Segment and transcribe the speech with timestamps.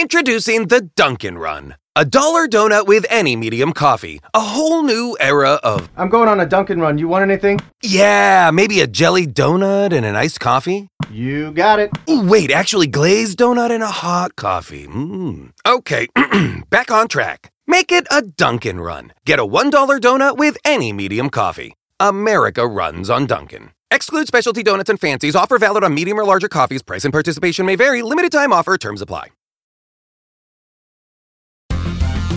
[0.00, 1.74] Introducing the Dunkin' Run.
[1.96, 4.20] A dollar donut with any medium coffee.
[4.32, 5.90] A whole new era of.
[5.96, 6.98] I'm going on a Dunkin' run.
[6.98, 7.58] You want anything?
[7.82, 10.88] Yeah, maybe a jelly donut and an iced coffee?
[11.10, 11.90] You got it.
[12.08, 14.86] Ooh, wait, actually, glazed donut and a hot coffee.
[14.86, 15.50] Mmm.
[15.66, 16.06] Okay,
[16.70, 17.50] back on track.
[17.66, 19.12] Make it a Dunkin' Run.
[19.26, 21.74] Get a $1 donut with any medium coffee.
[21.98, 23.72] America runs on Dunkin'.
[23.90, 25.34] Exclude specialty donuts and fancies.
[25.34, 26.82] Offer valid on medium or larger coffees.
[26.82, 28.02] Price and participation may vary.
[28.02, 28.78] Limited time offer.
[28.78, 29.30] Terms apply.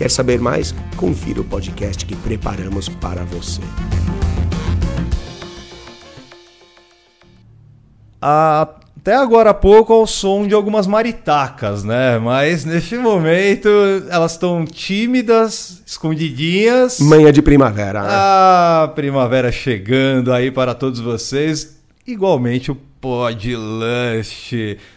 [0.00, 0.74] Quer saber mais?
[0.96, 3.60] Confira o podcast que preparamos para você.
[8.18, 12.18] Até agora há pouco ao som de algumas maritacas, né?
[12.18, 13.68] Mas neste momento
[14.08, 16.98] elas estão tímidas, escondidinhas.
[16.98, 18.08] Manhã de primavera, né?
[18.10, 21.78] Ah, primavera chegando aí para todos vocês.
[22.06, 24.54] Igualmente o Podlust.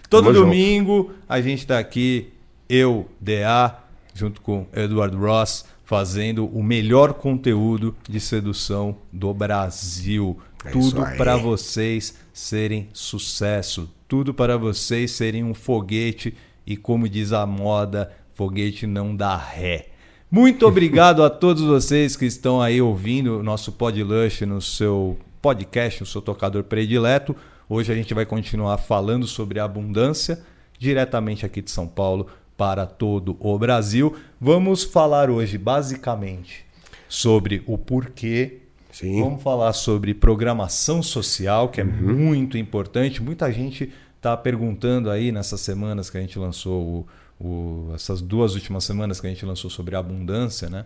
[0.10, 2.30] Todo Tamo domingo a gente tá aqui,
[2.70, 3.83] eu, DA,
[4.14, 10.38] junto com Edward Ross, fazendo o melhor conteúdo de sedução do Brasil.
[10.66, 16.34] É Tudo para vocês serem sucesso, tudo para vocês serem um foguete
[16.66, 19.90] e como diz a moda, foguete não dá ré.
[20.32, 26.02] Muito obrigado a todos vocês que estão aí ouvindo o nosso Podlush no seu podcast,
[26.02, 27.36] no seu tocador predileto.
[27.70, 30.42] Hoje a gente vai continuar falando sobre abundância
[30.80, 34.16] diretamente aqui de São Paulo para todo o Brasil.
[34.40, 36.66] Vamos falar hoje basicamente
[37.10, 38.60] sobre o porquê
[38.92, 39.24] Sim.
[39.24, 43.24] Vamos falar sobre programação social, que é muito importante.
[43.24, 47.08] Muita gente está perguntando aí nessas semanas que a gente lançou,
[47.40, 50.86] o, o- essas duas últimas semanas que a gente lançou sobre abundância, né?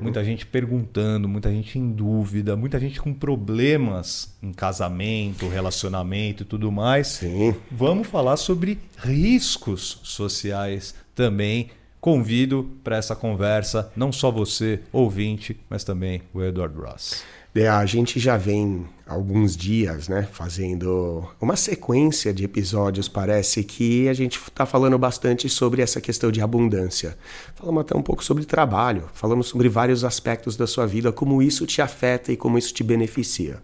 [0.00, 6.46] Muita gente perguntando, muita gente em dúvida, muita gente com problemas em casamento, relacionamento e
[6.46, 7.06] tudo mais.
[7.06, 7.54] Sim.
[7.70, 11.70] Vamos falar sobre riscos sociais também.
[12.00, 17.24] Convido para essa conversa não só você, ouvinte, mas também o Edward Ross.
[17.54, 23.08] É, a gente já vem alguns dias, né, fazendo uma sequência de episódios.
[23.08, 27.16] Parece que a gente está falando bastante sobre essa questão de abundância.
[27.54, 31.64] Falamos até um pouco sobre trabalho, falamos sobre vários aspectos da sua vida, como isso
[31.64, 33.62] te afeta e como isso te beneficia.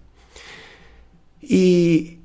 [1.43, 2.20] E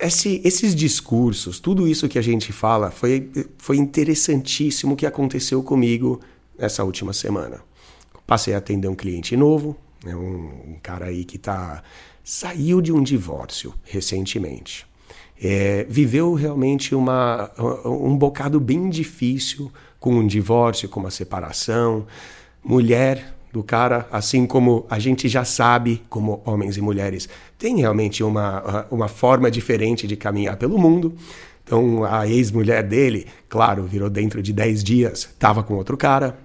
[0.00, 5.62] esse- esses discursos, tudo isso que a gente fala, foi, foi interessantíssimo o que aconteceu
[5.62, 6.20] comigo
[6.58, 7.60] nessa última semana.
[8.26, 11.82] Passei a atender um cliente novo, né, um, um cara aí que tá,
[12.22, 14.86] saiu de um divórcio recentemente.
[15.42, 17.50] É, viveu realmente uma,
[17.84, 22.06] um bocado bem difícil com um divórcio, com uma separação.
[22.62, 27.28] Mulher do cara, assim como a gente já sabe, como homens e mulheres,
[27.58, 31.14] tem realmente uma, uma forma diferente de caminhar pelo mundo.
[31.64, 36.38] Então, a ex-mulher dele, claro, virou dentro de 10 dias, estava com outro cara,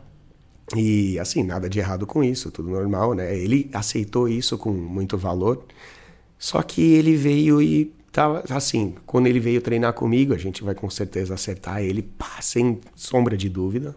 [0.75, 3.37] e assim, nada de errado com isso, tudo normal, né?
[3.37, 5.63] Ele aceitou isso com muito valor.
[6.39, 10.73] Só que ele veio e tava assim, quando ele veio treinar comigo, a gente vai
[10.73, 13.95] com certeza acertar ele, pá, sem sombra de dúvida.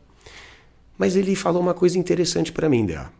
[0.98, 3.10] Mas ele falou uma coisa interessante para mim, Dea.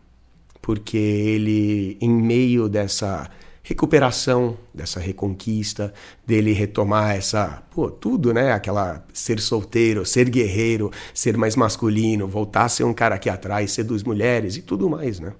[0.61, 3.31] Porque ele, em meio dessa
[3.63, 5.93] recuperação, dessa reconquista,
[6.27, 8.51] dele retomar essa, pô, tudo, né?
[8.51, 13.71] Aquela ser solteiro, ser guerreiro, ser mais masculino, voltar a ser um cara aqui atrás,
[13.71, 15.33] seduz mulheres e tudo mais, né?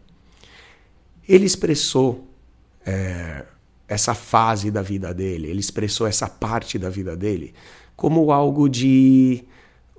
[1.28, 2.28] Ele expressou
[2.86, 3.46] é,
[3.88, 7.54] essa fase da vida dele, ele expressou essa parte da vida dele
[7.96, 9.44] como algo de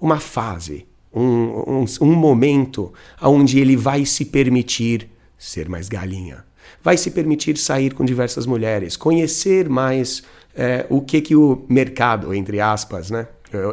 [0.00, 5.08] uma fase, um, um, um momento onde ele vai se permitir
[5.38, 6.44] ser mais galinha,
[6.82, 10.22] vai se permitir sair com diversas mulheres, conhecer mais
[10.54, 13.26] é, o que que o mercado, entre aspas, né?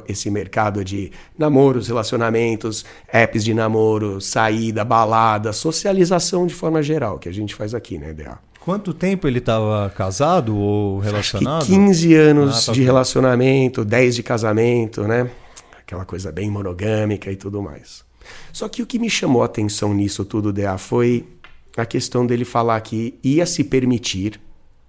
[0.07, 2.83] Esse mercado de namoros, relacionamentos,
[3.13, 8.11] apps de namoro, saída, balada, socialização de forma geral, que a gente faz aqui, né,
[8.11, 8.39] DA?
[8.59, 11.57] Quanto tempo ele estava casado ou relacionado?
[11.61, 12.85] Acho que 15 anos Ah, tá de bem.
[12.87, 15.29] relacionamento, 10 de casamento, né?
[15.87, 18.03] Aquela coisa bem monogâmica e tudo mais.
[18.51, 21.25] Só que o que me chamou a atenção nisso tudo, DA, foi
[21.77, 24.37] a questão dele falar que ia se permitir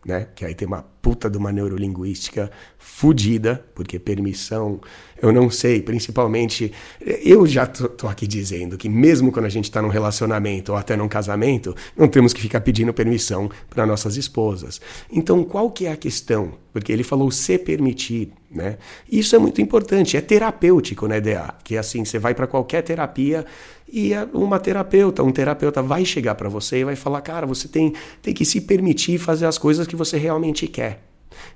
[0.05, 0.29] né?
[0.35, 4.81] Que aí tem uma puta de uma neurolinguística fodida, porque permissão,
[5.21, 9.65] eu não sei, principalmente, eu já tô, tô aqui dizendo que mesmo quando a gente
[9.65, 14.17] está num relacionamento ou até num casamento, não temos que ficar pedindo permissão para nossas
[14.17, 14.81] esposas.
[15.11, 16.53] Então, qual que é a questão?
[16.73, 18.79] Porque ele falou se permitir, né?
[19.11, 21.55] Isso é muito importante, é terapêutico, né, DA?
[21.65, 23.45] Que assim, você vai para qualquer terapia
[23.91, 27.95] e uma terapeuta, um terapeuta vai chegar para você e vai falar, cara, você tem,
[28.21, 31.05] tem que se permitir fazer as coisas que você realmente quer.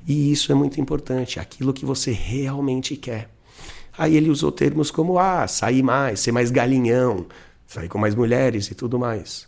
[0.06, 3.28] E isso é muito importante, aquilo que você realmente quer.
[3.96, 7.26] Aí ele usou termos como, ah, sair mais, ser mais galinhão,
[7.66, 9.46] sair com mais mulheres e tudo mais.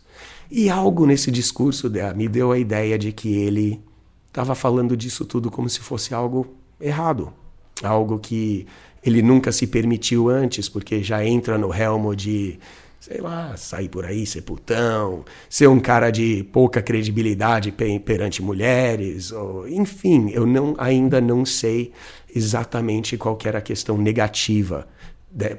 [0.49, 3.81] E algo nesse discurso me deu a ideia de que ele
[4.27, 6.45] estava falando disso tudo como se fosse algo
[6.79, 7.33] errado,
[7.81, 8.67] algo que
[9.05, 12.57] ele nunca se permitiu antes, porque já entra no relmo de,
[12.99, 17.71] sei lá, sair por aí, ser putão, ser um cara de pouca credibilidade
[18.03, 21.91] perante mulheres, ou, enfim, eu não, ainda não sei
[22.35, 24.87] exatamente qual era a questão negativa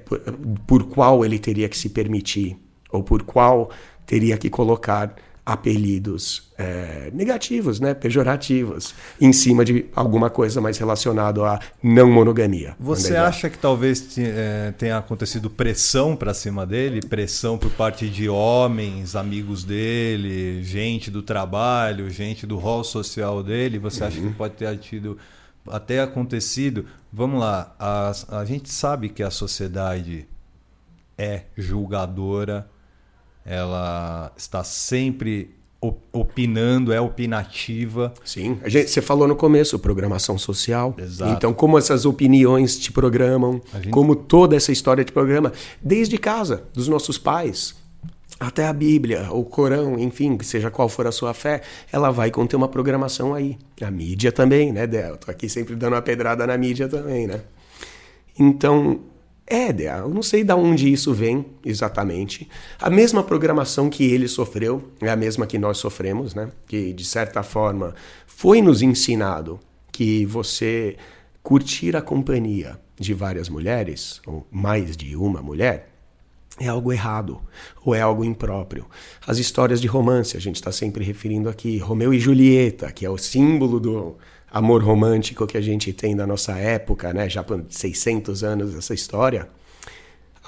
[0.05, 0.21] por,
[0.67, 2.57] por qual ele teria que se permitir,
[2.91, 3.71] ou por qual
[4.05, 5.15] teria que colocar
[5.47, 12.75] apelidos é, negativos, né, pejorativos, em cima de alguma coisa mais relacionada à não monogamia.
[12.81, 18.29] Você acha que talvez é, tenha acontecido pressão para cima dele, pressão por parte de
[18.29, 23.79] homens, amigos dele, gente do trabalho, gente do rol social dele?
[23.79, 24.31] Você acha uhum.
[24.31, 25.17] que pode ter tido
[25.69, 26.87] até acontecido?
[27.13, 30.27] Vamos lá, a, a gente sabe que a sociedade
[31.17, 32.69] é julgadora
[33.47, 35.55] ela está sempre
[36.13, 38.13] opinando, é opinativa.
[38.25, 40.95] Sim, gente, você falou no começo, programação social.
[40.99, 41.33] Exato.
[41.33, 43.91] Então, como essas opiniões te programam, gente...
[43.91, 47.77] como toda essa história te programa, desde casa, dos nossos pais,
[48.41, 51.63] até a Bíblia, o Corão, enfim, seja qual for a sua fé,
[51.93, 53.57] ela vai conter uma programação aí.
[53.81, 55.11] A mídia também, né, Del?
[55.11, 57.43] Eu tô aqui sempre dando uma pedrada na mídia também, né?
[58.39, 59.01] Então,
[59.47, 59.71] é,
[60.01, 62.49] eu não sei de onde isso vem exatamente.
[62.81, 66.51] A mesma programação que ele sofreu é a mesma que nós sofremos, né?
[66.67, 67.95] Que de certa forma
[68.27, 69.61] foi nos ensinado
[69.93, 70.97] que você
[71.43, 75.91] curtir a companhia de várias mulheres, ou mais de uma mulher,
[76.59, 77.41] é algo errado
[77.85, 78.87] ou é algo impróprio.
[79.27, 83.11] As histórias de romance, a gente está sempre referindo aqui, Romeu e Julieta, que é
[83.11, 84.17] o símbolo do
[84.51, 88.95] amor romântico que a gente tem da nossa época, né, já por 600 anos essa
[88.95, 89.49] história,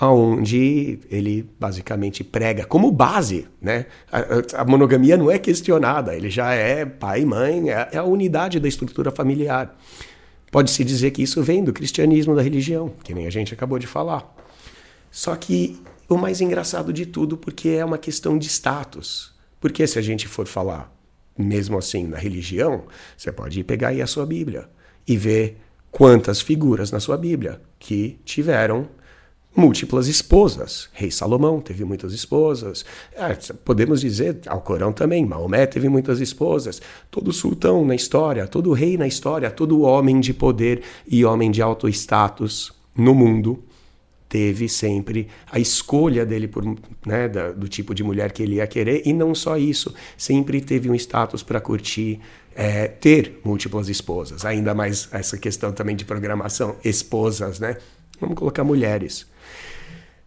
[0.01, 3.87] onde ele basicamente prega como base, né?
[4.13, 8.05] A, a, monogamia não é questionada, ele já é pai e mãe, é, é a
[8.05, 9.77] unidade da estrutura familiar.
[10.53, 13.87] Pode-se dizer que isso vem do cristianismo, da religião, que nem a gente acabou de
[13.89, 14.35] falar.
[15.11, 19.33] Só que o mais engraçado de tudo, porque é uma questão de status.
[19.61, 20.97] Porque se a gente for falar
[21.39, 22.85] mesmo assim na religião,
[23.17, 24.69] você pode pegar aí a sua Bíblia
[25.07, 25.59] e ver
[25.91, 28.89] quantas figuras na sua Bíblia que tiveram
[29.57, 30.89] múltiplas esposas.
[30.93, 32.85] Rei Salomão teve muitas esposas.
[33.15, 36.81] É, podemos dizer, Alcorão também, Maomé teve muitas esposas.
[37.11, 41.63] Todo sultão na história, todo rei na história, todo homem de poder e homem de
[41.63, 43.65] alto status no mundo
[44.29, 46.65] teve sempre a escolha dele por,
[47.07, 50.61] né, da, do tipo de mulher que ele ia querer e não só isso, sempre
[50.61, 52.21] teve um status para curtir
[52.55, 57.77] é, ter múltiplas esposas, ainda mais essa questão também de programação, esposas, né?
[58.21, 59.27] Vamos colocar mulheres.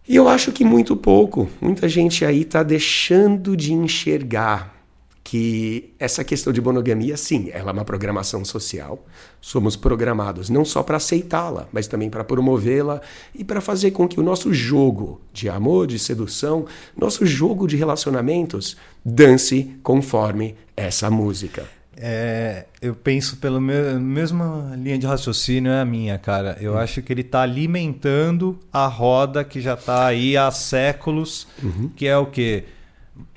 [0.08, 4.81] E eu acho que muito pouco, muita gente aí está deixando de enxergar
[5.24, 9.06] que essa questão de monogamia, sim, ela é uma programação social.
[9.40, 13.02] Somos programados não só para aceitá-la, mas também para promovê-la
[13.34, 16.66] e para fazer com que o nosso jogo de amor, de sedução,
[16.98, 18.76] nosso jogo de relacionamentos
[19.06, 21.68] dance conforme essa música.
[21.96, 26.58] É, eu penso pela me mesma linha de raciocínio é a minha, cara.
[26.60, 26.80] Eu uhum.
[26.80, 31.92] acho que ele está alimentando a roda que já está aí há séculos, uhum.
[31.96, 32.64] que é o quê?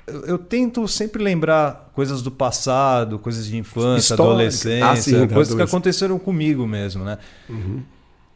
[0.07, 4.23] Eu, eu, tento sempre lembrar coisas do passado, coisas de infância, Histórica.
[4.23, 7.17] adolescência, ah, sim, coisas que aconteceram comigo mesmo, né?
[7.49, 7.81] Uhum.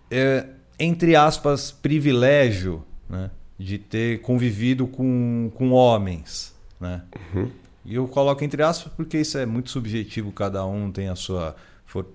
[0.10, 0.48] É,
[0.80, 3.30] entre aspas, privilégio né?
[3.58, 7.04] de ter convivido com, com homens, né?
[7.36, 7.50] Uhum.
[7.86, 11.56] E eu coloco entre aspas porque isso é muito subjetivo, cada um tem a sua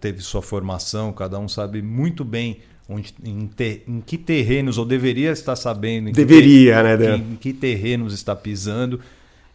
[0.00, 4.84] teve sua formação, cada um sabe muito bem onde, em, ter, em que terrenos, ou
[4.84, 7.16] deveria estar sabendo, deveria, né, Dan?
[7.16, 9.00] Em, em que terrenos está pisando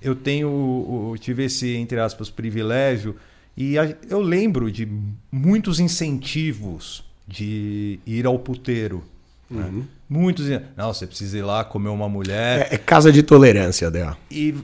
[0.01, 3.15] eu tenho, eu tive esse, entre aspas, privilégio
[3.55, 3.75] e
[4.09, 4.87] eu lembro de
[5.31, 9.03] muitos incentivos de ir ao puteiro.
[9.49, 9.63] Né?
[9.63, 9.79] Uhum.
[9.79, 9.83] Né?
[10.09, 12.67] Muitos, não, você precisa ir lá comer uma mulher.
[12.71, 14.17] É, é casa de tolerância dela.
[14.31, 14.55] E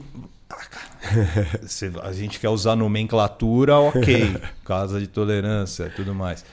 [1.66, 4.36] Se a gente quer usar nomenclatura, ok.
[4.64, 6.44] Casa de tolerância e tudo mais.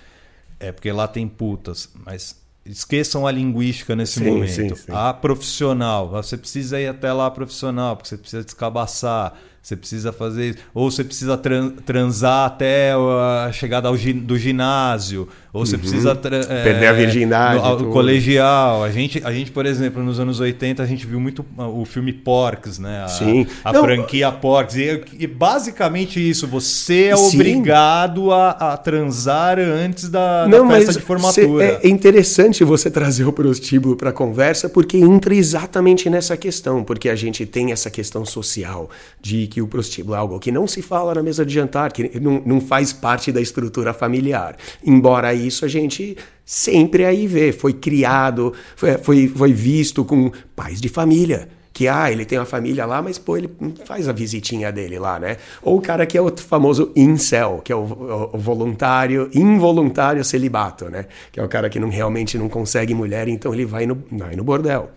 [0.59, 4.75] É porque lá tem putas, mas esqueçam a linguística nesse Sim, momento.
[4.75, 4.91] sim, sim.
[4.91, 10.49] A profissional, você precisa ir até lá profissional, porque você precisa descabaçar, você precisa fazer
[10.51, 16.15] isso, ou você precisa tran- transar até a chegada ao do ginásio, ou você precisa
[16.15, 16.63] tra- é, Uhum.
[16.63, 18.83] Perder a virgindade, no- colegial.
[18.83, 22.11] A gente, a gente, por exemplo, nos anos 80, a gente viu muito o filme
[22.11, 23.03] Porcs, né?
[23.03, 23.45] A, Sim.
[23.63, 24.75] a Não, franquia Porcs.
[24.75, 27.35] E, e basicamente isso, você é Sim.
[27.35, 31.79] obrigado a, a transar antes da, da Não, festa mas de formatura.
[31.83, 37.09] é interessante você trazer o prostíbulo para a conversa, porque entra exatamente nessa questão, porque
[37.09, 38.89] a gente tem essa questão social
[39.21, 42.19] de que o prostíbulo é algo que não se fala na mesa de jantar, que
[42.19, 44.55] não, não faz parte da estrutura familiar.
[44.83, 50.79] Embora isso a gente sempre aí vê, foi criado, foi, foi, foi visto com pais
[50.81, 51.47] de família.
[51.75, 53.49] Que, ah, ele tem uma família lá, mas, pô, ele
[53.83, 55.37] faz a visitinha dele lá, né?
[55.59, 60.23] Ou o cara que é o famoso incel, que é o, o- o voluntário, involuntário
[60.23, 61.07] celibato, né?
[61.31, 64.35] Que é o cara que não, realmente não consegue mulher, então ele vai no, vai
[64.35, 64.91] no bordel.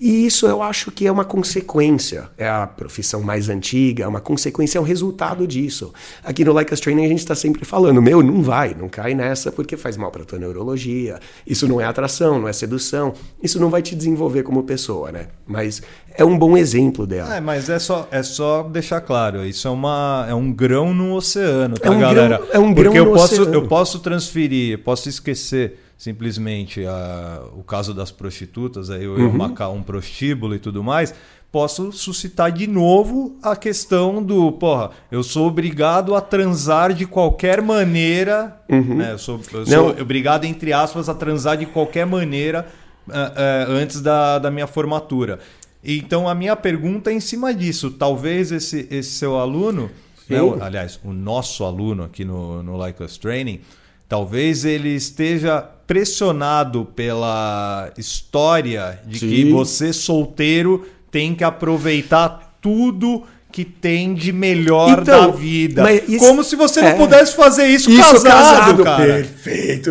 [0.00, 4.20] E isso eu acho que é uma consequência, é a profissão mais antiga, é uma
[4.20, 5.92] consequência, é um resultado disso.
[6.22, 9.14] Aqui no Like Us Training a gente está sempre falando, meu, não vai, não cai
[9.14, 13.60] nessa porque faz mal para tua neurologia, isso não é atração, não é sedução, isso
[13.60, 15.28] não vai te desenvolver como pessoa, né?
[15.46, 15.80] Mas
[16.16, 17.36] é um bom exemplo dela.
[17.36, 21.14] É, mas é só, é só deixar claro, isso é, uma, é um grão no
[21.14, 22.38] oceano, tá, É um galera?
[22.38, 23.54] grão- é um Porque grão eu no posso, oceano.
[23.54, 29.32] eu posso transferir, eu posso esquecer simplesmente a- o caso das prostitutas, aí eu Uhum.
[29.36, 31.14] marcar um prostíbulo e tudo mais,
[31.52, 37.62] posso suscitar de novo a questão do, porra, eu sou obrigado a transar de qualquer
[37.62, 39.12] maneira, né?
[39.12, 40.00] Eu sou, eu sou Uhum.
[40.02, 42.66] Obrigado, entre aspas, a transar de qualquer maneira
[43.08, 45.38] ah, ah, antes da, da minha formatura.
[45.84, 47.90] Então a minha pergunta é em cima disso.
[47.90, 49.90] Talvez esse, esse seu aluno,
[50.28, 53.60] né, aliás, o nosso aluno aqui no, no Like Us Training,
[54.08, 59.50] talvez ele esteja pressionado pela história de que Sim.
[59.52, 65.82] você solteiro tem que aproveitar tudo que tem de melhor Então, da vida.
[65.82, 66.90] mas isso- Como se você é.
[66.90, 69.04] não pudesse fazer isso, Isso casado, casado, cara.
[69.04, 69.90] perfeito.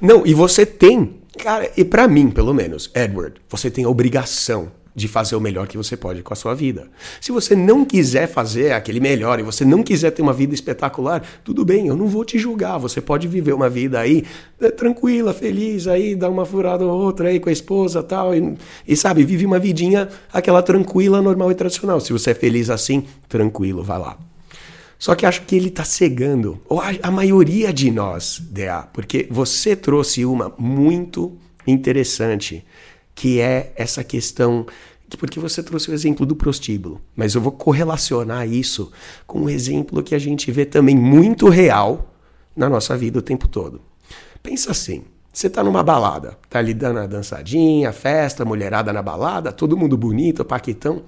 [0.00, 4.72] Não, e você tem, cara, e pra mim, pelo menos, Edward, você tem a obrigação
[4.96, 6.88] de fazer o melhor que você pode com a sua vida.
[7.20, 11.22] Se você não quiser fazer aquele melhor e você não quiser ter uma vida espetacular,
[11.44, 12.78] tudo bem, eu não vou te julgar.
[12.78, 14.24] Você pode viver uma vida aí
[14.58, 18.56] eh, tranquila, feliz, aí dar uma furada ou outra aí com a esposa tal, e,
[18.88, 22.00] e sabe, vive uma vidinha aquela tranquila, normal e tradicional.
[22.00, 24.16] Se você é feliz assim, tranquilo, vai lá.
[24.98, 29.26] Só que acho que ele está cegando, ou a, a maioria de nós, DA, porque
[29.30, 31.36] você trouxe uma muito
[31.66, 32.64] interessante,
[33.16, 34.64] que é essa questão.
[35.10, 38.92] que- Porque você trouxe o exemplo do prostíbulo, mas eu vou correlacionar isso
[39.26, 42.12] com um exemplo que a gente vê também muito real
[42.56, 43.80] na nossa vida o tempo todo.
[44.42, 49.52] Pensa assim: você tá numa balada, tá ali dando a dançadinha, festa, mulherada na balada,
[49.52, 51.02] todo mundo bonito, paquitão.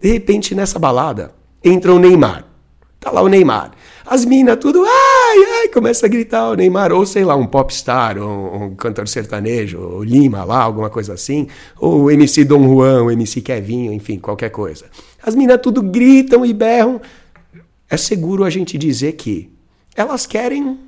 [0.00, 1.32] De repente, nessa balada,
[1.62, 2.46] entra o Neymar.
[2.98, 3.72] Tá lá o Neymar.
[4.06, 4.84] As minas tudo,
[5.34, 9.08] ai, ai, começa a gritar o Neymar, ou sei lá, um popstar, um, um cantor
[9.08, 11.48] sertanejo, Lima lá, alguma coisa assim,
[11.78, 14.86] ou o MC Dom Juan, o MC Kevinho, enfim, qualquer coisa.
[15.22, 17.00] As minas tudo gritam e berram.
[17.88, 19.50] É seguro a gente dizer que
[19.96, 20.78] elas querem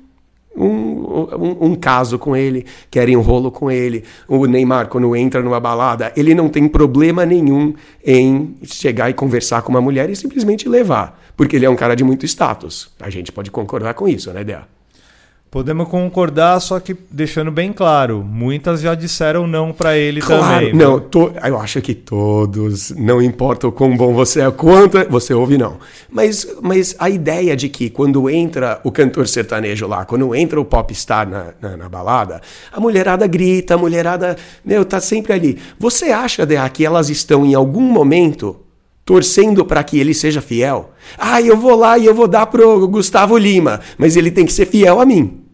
[0.57, 4.03] um, um, um caso com ele, querem um rolo com ele.
[4.27, 7.73] O Neymar, quando entra numa balada, ele não tem problema nenhum
[8.05, 11.19] em chegar e conversar com uma mulher e simplesmente levar.
[11.35, 12.91] Porque ele é um cara de muito status.
[12.99, 14.76] A gente pode concordar com isso, né, Dea?
[15.57, 20.71] Podemos concordar, só que deixando bem claro, muitas já disseram não pra ele Claro, também.
[20.75, 25.33] não, to- eu acho que todos, não importa o quão bom você é, quanto você
[25.33, 25.77] ouve, não.
[26.11, 30.63] Mas, mas a ideia de que quando entra o cantor sertanejo lá, quando entra o
[30.63, 32.39] popstar na, na, na balada,
[32.71, 35.57] a mulherada grita, a mulherada, meu, tá sempre ali.
[35.79, 38.57] Você acha, Dea, que elas estão em algum momento
[39.03, 40.91] torcendo para que ele seja fiel?
[41.17, 44.53] Ah, eu vou lá e eu vou dar pro Gustavo Lima, mas ele tem que
[44.53, 45.45] ser fiel a mim.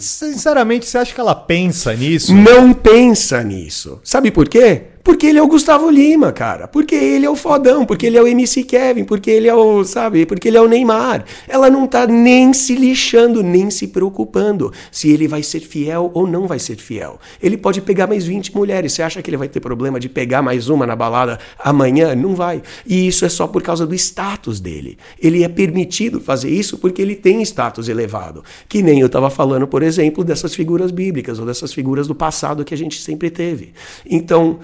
[0.00, 2.34] Sinceramente, você acha que ela pensa nisso?
[2.34, 4.00] Não pensa nisso.
[4.02, 4.89] Sabe por quê?
[5.02, 6.68] Porque ele é o Gustavo Lima, cara.
[6.68, 9.82] Porque ele é o fodão, porque ele é o MC Kevin, porque ele é o,
[9.84, 11.24] sabe, porque ele é o Neymar.
[11.48, 16.26] Ela não tá nem se lixando, nem se preocupando se ele vai ser fiel ou
[16.26, 17.18] não vai ser fiel.
[17.42, 18.92] Ele pode pegar mais 20 mulheres.
[18.92, 22.14] Você acha que ele vai ter problema de pegar mais uma na balada amanhã?
[22.14, 22.62] Não vai.
[22.86, 24.98] E isso é só por causa do status dele.
[25.20, 28.44] Ele é permitido fazer isso porque ele tem status elevado.
[28.68, 32.64] Que nem eu estava falando, por exemplo, dessas figuras bíblicas ou dessas figuras do passado
[32.64, 33.72] que a gente sempre teve.
[34.04, 34.60] Então,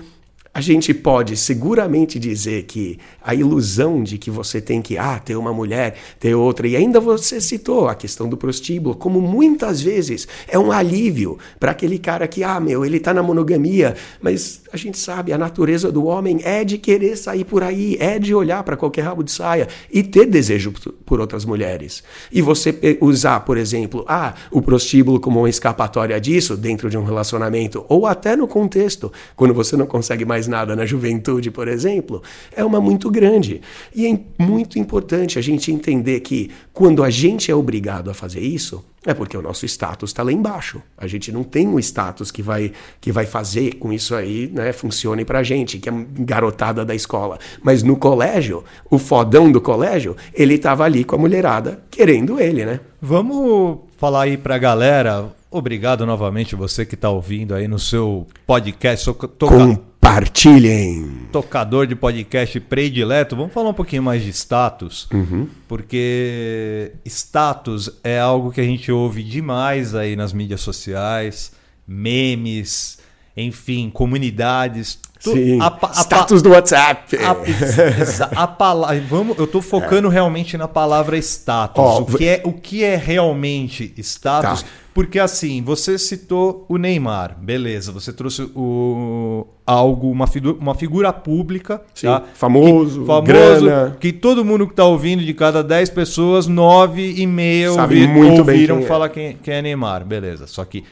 [0.57, 5.37] a gente pode seguramente dizer que a ilusão de que você tem que ah, ter
[5.37, 10.27] uma mulher, ter outra, e ainda você citou a questão do prostíbulo, como muitas vezes
[10.49, 14.79] é um alívio para aquele cara que, ah, meu, ele está na monogamia, mas a
[14.79, 18.63] gente sabe, a natureza do homem é de querer sair por aí, é de olhar
[18.63, 20.73] para qualquer rabo de saia e ter desejo
[21.05, 22.03] por outras mulheres.
[22.33, 27.05] E você usar, por exemplo, ah, o prostíbulo como uma escapatória disso dentro de um
[27.05, 32.23] relacionamento, ou até no contexto, quando você não consegue mais nada na juventude, por exemplo,
[32.55, 33.61] é uma muito grande.
[33.95, 38.41] E é muito importante a gente entender que quando a gente é obrigado a fazer
[38.41, 40.83] isso, é porque o nosso status está lá embaixo.
[40.99, 44.73] A gente não tem um status que vai, que vai fazer com isso aí, né,
[44.73, 47.39] funcione pra gente, que é garotada da escola.
[47.63, 52.67] Mas no colégio, o fodão do colégio, ele tava ali com a mulherada querendo ele,
[52.67, 52.81] né?
[53.01, 55.33] Vamos falar aí pra galera.
[55.51, 59.13] Obrigado novamente você que está ouvindo aí no seu podcast.
[59.13, 61.27] Com Compartilhem.
[61.33, 63.35] Tocador de podcast predileto.
[63.35, 65.49] Vamos falar um pouquinho mais de status, uhum.
[65.67, 71.51] porque status é algo que a gente ouve demais aí nas mídias sociais,
[71.85, 72.99] memes,
[73.37, 74.99] enfim, comunidades.
[75.19, 75.61] Sim.
[75.61, 77.17] A, a, status do WhatsApp.
[77.17, 80.13] A, a palavra, vamos, eu estou focando é.
[80.13, 81.83] realmente na palavra status.
[81.83, 84.63] Oh, o, que é, o que é realmente status?
[84.63, 84.69] Tá.
[84.95, 91.13] Porque assim, você citou o Neymar, beleza, você trouxe o, algo, uma, figura, uma figura
[91.13, 91.83] pública.
[91.93, 92.23] Sim, tá?
[92.33, 93.97] famoso, que, famoso grana.
[94.01, 98.39] que todo mundo que está ouvindo, de cada 10 pessoas, 9 e meia ouvi, muito
[98.39, 99.09] ouviram quem falar é.
[99.11, 100.47] Quem, quem é Neymar, beleza.
[100.47, 100.83] Só que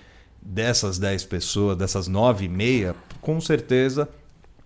[0.44, 4.08] dessas 10 pessoas, dessas 9 e meia, com certeza,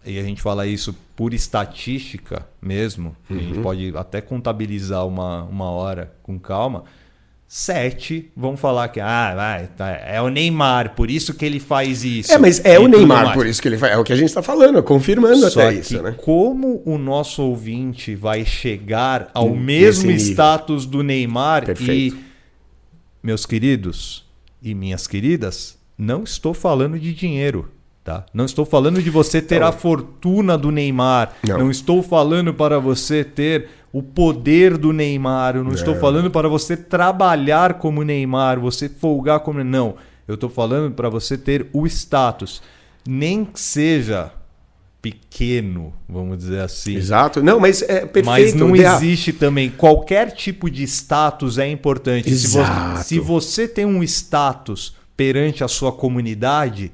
[0.05, 3.37] e a gente fala isso por estatística mesmo, uhum.
[3.37, 3.63] a gente uhum.
[3.63, 6.85] pode até contabilizar uma, uma hora com calma
[7.49, 12.05] sete vão falar que ah, vai, tá, é o Neymar, por isso que ele faz
[12.05, 12.31] isso.
[12.31, 13.95] É, mas é o Neymar, por isso que ele faz.
[13.95, 16.15] É o que a gente está falando, confirmando Só até isso, né?
[16.19, 22.17] Como o nosso ouvinte vai chegar ao mesmo status do Neymar Perfeito.
[22.17, 22.25] e
[23.23, 24.28] meus queridos
[24.63, 27.71] e minhas queridas, não estou falando de dinheiro.
[28.05, 28.25] Tá?
[28.33, 29.67] Não estou falando de você ter não.
[29.67, 31.35] a fortuna do Neymar.
[31.45, 31.59] Não.
[31.59, 35.57] não estou falando para você ter o poder do Neymar.
[35.57, 35.75] Eu não é.
[35.75, 39.63] estou falando para você trabalhar como Neymar, você folgar como.
[39.63, 39.97] Não.
[40.27, 42.63] Eu estou falando para você ter o status.
[43.07, 44.33] Nem que seja
[45.01, 46.97] pequeno, vamos dizer assim.
[46.97, 47.43] Exato.
[47.43, 48.27] Não, mas é perfeito.
[48.27, 49.71] Mas não existe também.
[49.71, 52.29] Qualquer tipo de status é importante.
[52.29, 53.05] Exato.
[53.05, 56.93] Se você, se você tem um status perante a sua comunidade,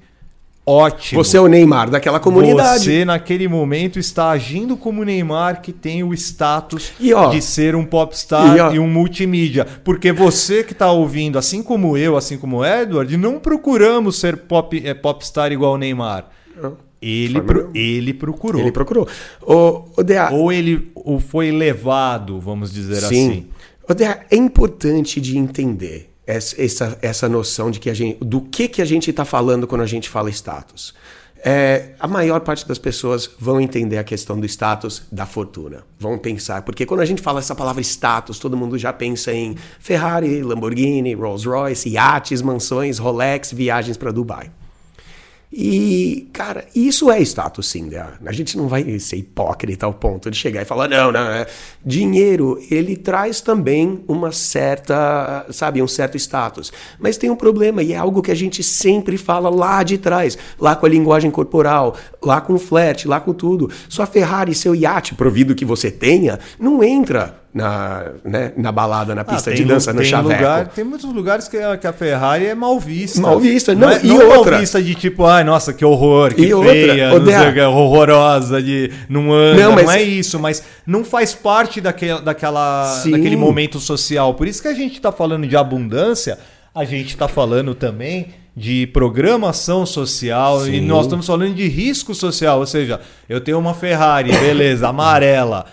[0.66, 1.24] ótimo.
[1.24, 2.84] Você é o Neymar daquela comunidade.
[2.84, 7.40] Você, naquele momento, está agindo como o Neymar que tem o status e, ó, de
[7.40, 9.66] ser um popstar e, ó, e um multimídia.
[9.82, 14.36] Porque você que está ouvindo, assim como eu, assim como o Edward, não procuramos ser
[14.36, 16.28] pop, é, popstar igual o Neymar.
[17.06, 18.62] Ele, pro, ele procurou.
[18.62, 19.06] Ele procurou.
[19.42, 23.04] O, o DA, ou ele ou foi levado, vamos dizer sim.
[23.04, 23.46] assim.
[23.86, 28.68] O DA, é importante de entender essa, essa noção de que a gente, do que,
[28.68, 30.94] que a gente está falando quando a gente fala status.
[31.46, 35.84] É, a maior parte das pessoas vão entender a questão do status da fortuna.
[36.00, 39.54] Vão pensar, porque quando a gente fala essa palavra status, todo mundo já pensa em
[39.78, 44.50] Ferrari, Lamborghini, Rolls Royce, iates, mansões, Rolex, viagens para Dubai.
[45.56, 47.84] E, cara, isso é status sim.
[47.84, 48.04] Né?
[48.26, 51.46] A gente não vai ser hipócrita ao ponto de chegar e falar, não, não, é.
[51.86, 56.72] dinheiro, ele traz também uma certa, sabe, um certo status.
[56.98, 60.36] Mas tem um problema, e é algo que a gente sempre fala lá de trás,
[60.58, 63.70] lá com a linguagem corporal, lá com o flat, lá com tudo.
[63.88, 69.20] Sua Ferrari, seu iate, provido que você tenha, não entra na, né, na balada, na
[69.20, 70.34] ah, pista ah, de dança, no tem chaveco.
[70.34, 73.20] Lugar, tem muitos lugares que a, que a, Ferrari é mal vista.
[73.20, 74.50] Mal vista, não, não é, e não outra.
[74.50, 78.90] mal vista de tipo, ai, nossa, que horror, que e feia, outra, sei, horrorosa, de
[79.08, 79.84] não anda, não, mas...
[79.84, 84.34] não, é isso, mas não faz parte daquele, daquela, daquele momento social.
[84.34, 86.36] Por isso que a gente está falando de abundância,
[86.74, 90.72] a gente está falando também de programação social Sim.
[90.72, 95.66] e nós estamos falando de risco social, ou seja, eu tenho uma Ferrari, beleza, amarela,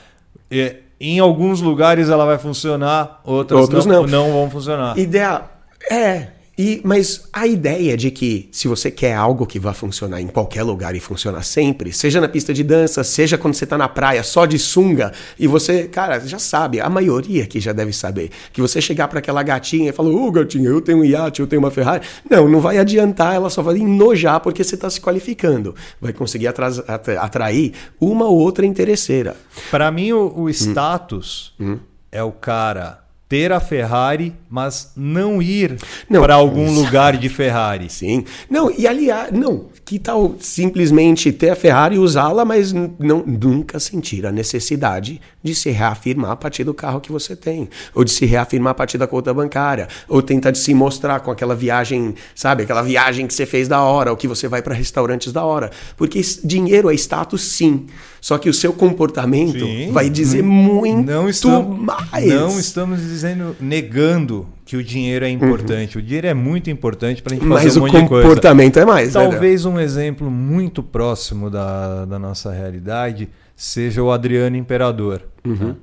[1.02, 4.28] em alguns lugares ela vai funcionar, outras Outros não, não.
[4.28, 4.98] não vão funcionar.
[4.98, 5.42] Ideia
[5.90, 6.28] é,
[6.64, 10.62] e, mas a ideia de que se você quer algo que vá funcionar em qualquer
[10.62, 14.22] lugar e funcionar sempre, seja na pista de dança, seja quando você está na praia
[14.22, 18.62] só de sunga, e você, cara, já sabe, a maioria aqui já deve saber, que
[18.62, 21.48] você chegar para aquela gatinha e falar, ô oh, gatinha, eu tenho um iate, eu
[21.48, 22.06] tenho uma Ferrari.
[22.30, 25.74] Não, não vai adiantar, ela só vai enojar porque você está se qualificando.
[26.00, 29.36] Vai conseguir atrair uma ou outra interesseira.
[29.72, 31.72] Para mim, o, o status hum.
[31.72, 31.80] Hum.
[32.12, 33.01] é o cara
[33.32, 35.78] ter a Ferrari, mas não ir
[36.10, 37.90] para algum lugar de Ferrari.
[37.90, 38.26] Sim.
[38.50, 43.80] Não, e aliás, não, que tal simplesmente ter a Ferrari e usá-la, mas não, nunca
[43.80, 48.12] sentir a necessidade de se reafirmar a partir do carro que você tem, ou de
[48.12, 52.14] se reafirmar a partir da conta bancária, ou tentar de se mostrar com aquela viagem,
[52.36, 55.44] sabe, aquela viagem que você fez da hora, ou que você vai para restaurantes da
[55.44, 55.72] hora.
[55.98, 57.88] Porque dinheiro é status, sim.
[58.20, 59.92] Só que o seu comportamento Sim.
[59.92, 62.28] vai dizer muito Não estamos, mais.
[62.28, 65.98] não estamos dizendo, negando que o dinheiro é importante.
[65.98, 68.28] O dinheiro é muito importante para a gente fazer Mas um o monte de coisa.
[68.28, 69.16] comportamento é mais.
[69.16, 69.22] né?
[69.22, 75.24] Talvez um exemplo muito próximo da, da nossa realidade seja o Adriano Imperador.
[75.44, 75.76] Né?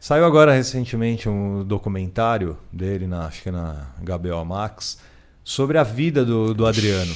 [0.00, 4.98] Saiu agora recentemente um documentário dele, na, acho que na HBO Max,
[5.44, 7.14] sobre a vida do, do Adriano.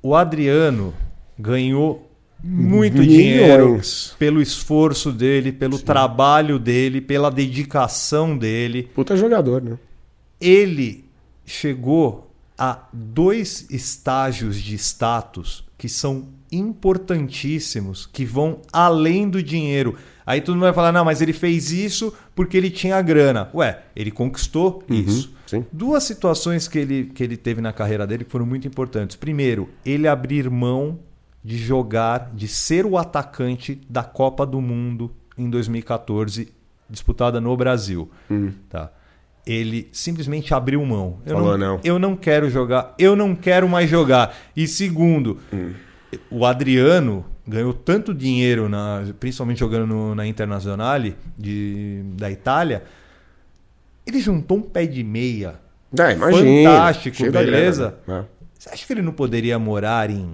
[0.00, 0.94] O Adriano
[1.36, 2.08] ganhou
[2.42, 3.08] muito Milhões.
[3.08, 3.80] dinheiro
[4.18, 9.76] pelo esforço dele, pelo trabalho dele, pela dedicação dele Puta jogador, né?
[10.40, 11.04] ele
[11.44, 19.96] chegou a dois estágios de status que são importantíssimos, que vão além do dinheiro.
[20.26, 23.48] Aí todo mundo vai falar, não, mas ele fez isso porque ele tinha grana.
[23.54, 25.32] Ué, ele conquistou isso.
[25.46, 25.64] sim.
[25.72, 29.16] Duas situações que ele, que ele teve na carreira dele que foram muito importantes.
[29.16, 30.98] Primeiro, ele abrir mão
[31.44, 36.52] de jogar, de ser o atacante da Copa do Mundo em 2014,
[36.90, 38.10] disputada no Brasil.
[38.68, 38.90] Tá?
[39.50, 41.20] Ele simplesmente abriu mão.
[41.24, 41.80] Eu Falou, não.
[41.82, 44.36] Eu não quero jogar, eu não quero mais jogar.
[44.54, 45.38] E segundo,
[46.30, 52.82] o Adriano ganhou tanto dinheiro, na, principalmente jogando no- na Internazionale de, da Itália,
[54.06, 55.54] ele juntou um pé de meia.
[55.98, 56.70] É, imagina.
[56.70, 57.94] Fantástico, beleza?
[58.06, 58.26] grana, né?
[58.58, 60.26] Você acha que ele não poderia morar em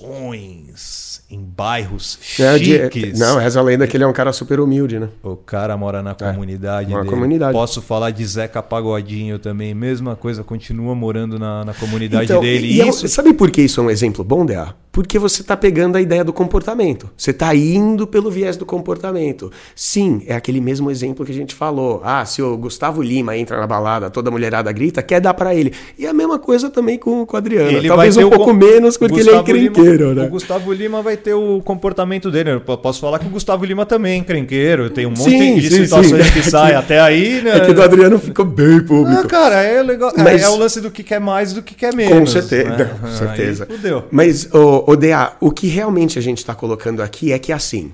[0.00, 3.18] mansões, em bairros É, de- chiques?
[3.18, 5.08] não, reza a lenda que ele é um cara super humilde, né?
[5.24, 6.90] O cara mora na comunidade.
[6.90, 7.52] mora na comunidade.
[7.52, 12.68] Posso falar de Zeca Pagodinho também, mesma coisa, continua morando na, na comunidade Então, dele.
[12.72, 14.74] e é um- Isso sabe por que isso é um exemplo bom, Dea?
[14.92, 17.10] Porque você está pegando a ideia do comportamento.
[17.18, 19.52] Você está indo pelo viés do comportamento.
[19.74, 22.00] Sim, é aquele mesmo exemplo que a gente falou.
[22.02, 25.74] Ah, se o Gustavo Lima entra na balada, toda mulherada grita, quer dar para ele.
[25.98, 27.70] E a mesma coisa também com, com o Adriano.
[27.76, 30.24] Ele Talvez um pouco com- menos, porque ele é Gustavo Lima- encrenqueiro, né?
[30.24, 32.50] O Gustavo Lima vai ter o comportamento dele.
[32.52, 34.90] Eu po- posso falar que o Gustavo Lima também é encrenqueiro.
[34.90, 36.32] Tem um monte Sim, de sim, situações sim.
[36.32, 37.56] que saem até aí, né?
[37.56, 39.20] É que do Adriano ficou bem público.
[39.22, 40.12] Ah, cara, é legal.
[40.16, 42.18] é- Mas- É, o lance do que quer mais do que quer menos.
[42.18, 42.90] Com certeza, né?
[43.00, 43.66] com Aí certeza.
[43.66, 44.04] fudeu.
[44.10, 47.92] Mas, o, o DA, o que realmente a gente está colocando aqui é que assim,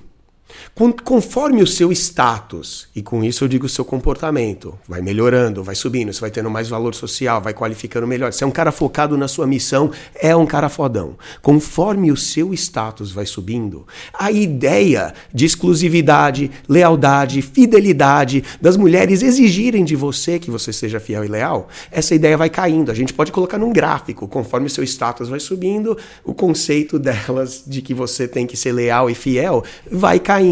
[1.03, 5.75] conforme o seu status, e com isso eu digo o seu comportamento, vai melhorando, vai
[5.75, 8.33] subindo, você vai tendo mais valor social, vai qualificando melhor.
[8.33, 11.15] Você é um cara focado na sua missão, é um cara fodão.
[11.41, 19.83] Conforme o seu status vai subindo, a ideia de exclusividade, lealdade, fidelidade das mulheres exigirem
[19.83, 22.91] de você que você seja fiel e leal, essa ideia vai caindo.
[22.91, 27.63] A gente pode colocar num gráfico, conforme o seu status vai subindo, o conceito delas
[27.65, 30.42] de que você tem que ser leal e fiel vai caindo.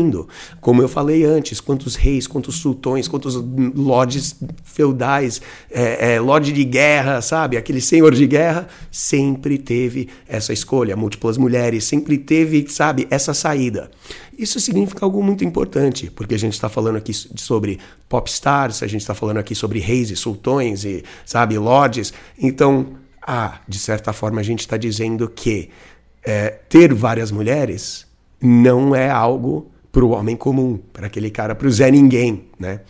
[0.60, 3.36] Como eu falei antes, quantos reis, quantos sultões, quantos
[3.76, 7.58] lordes feudais, é, é, lorde de guerra, sabe?
[7.58, 10.96] Aquele senhor de guerra, sempre teve essa escolha.
[10.96, 13.92] Múltiplas mulheres, sempre teve, sabe, essa saída.
[14.38, 19.02] Isso significa algo muito importante, porque a gente está falando aqui sobre popstars, a gente
[19.02, 22.14] está falando aqui sobre reis e sultões e, sabe, lordes.
[22.40, 25.70] Então, ah, de certa forma a gente está dizendo que
[26.24, 28.06] é, ter várias mulheres
[28.42, 32.82] não é algo para o homem comum, para aquele cara, para o Zé Ninguém, né?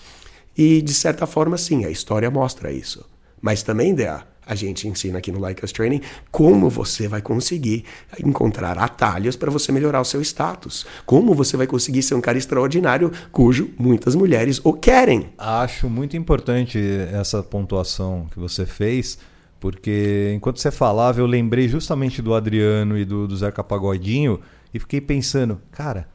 [0.58, 3.06] E de certa forma, sim, a história mostra isso.
[3.42, 7.86] Mas também, Dea, a gente ensina aqui no Like Us Training como você vai conseguir
[8.24, 10.86] encontrar atalhos para você melhorar o seu status.
[11.06, 15.30] Como você vai conseguir ser um cara extraordinário cujo muitas mulheres o querem.
[15.38, 16.80] Acho muito importante
[17.14, 19.18] essa pontuação que você fez,
[19.60, 24.40] porque enquanto você falava, eu lembrei justamente do Adriano e do, do Zeca Pagodinho
[24.74, 26.08] e fiquei pensando, cara,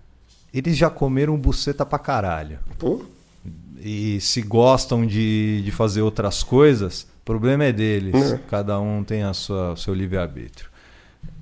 [0.52, 2.58] eles já comeram buceta pra caralho.
[2.78, 3.04] Pô,
[3.78, 8.14] E se gostam de, de fazer outras coisas, o problema é deles.
[8.32, 8.38] É.
[8.48, 10.70] Cada um tem a sua, o seu livre-arbítrio.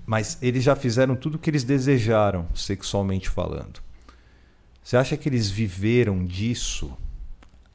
[0.07, 3.81] Mas eles já fizeram tudo o que eles desejaram, sexualmente falando.
[4.83, 6.93] Você acha que eles viveram disso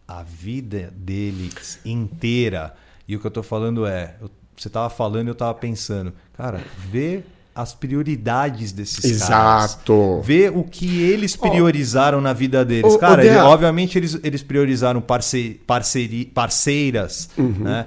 [0.08, 2.76] a vida deles inteira?
[3.08, 6.14] E o que eu tô falando é, eu- você tava falando e eu tava pensando,
[6.34, 7.24] cara, vê
[7.62, 9.72] as prioridades desses caras.
[9.74, 10.22] Exato.
[10.24, 12.96] Vê o que eles priorizaram na vida deles.
[12.98, 17.54] Cara, ele- obviamente eles, eles priorizaram parce, parceri, parceiras, Uhum.
[17.60, 17.86] né?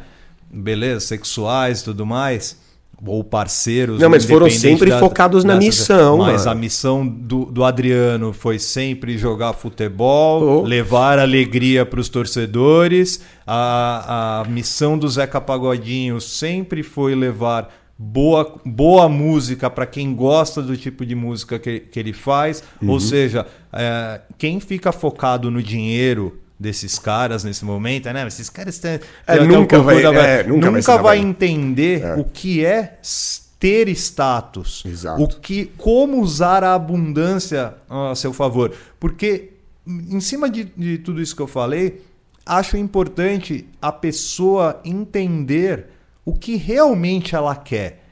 [0.52, 2.60] Beleza, sexuais e tudo mais.
[3.04, 3.98] ou parceiros.
[3.98, 6.50] Não, mas foram sempre focados na missão, Mas mano.
[6.52, 10.62] a missão do, do Adriano foi sempre jogar futebol, Oh.
[10.62, 13.20] levar alegria para os torcedores.
[13.44, 20.60] A, a missão do Zeca Pagodinho sempre foi levar boa, boa música para quem gosta
[20.62, 22.62] do tipo de música que, que ele faz.
[22.80, 22.90] Uhum.
[22.90, 28.26] Ou seja, é, quem fica focado no dinheiro desses caras nesse momento, é, né?
[28.26, 31.28] Esses caras têm, É, nunca vai- cultura, é, nunca vai dar vai bem.
[31.30, 32.98] entender o que é
[33.58, 35.22] ter status, Exato.
[35.22, 39.50] o que, como usar a abundância a seu favor, porque
[39.86, 42.00] em cima de, de tudo isso que eu falei,
[42.46, 45.86] acho importante a pessoa entender
[46.24, 48.04] o que realmente ela quer.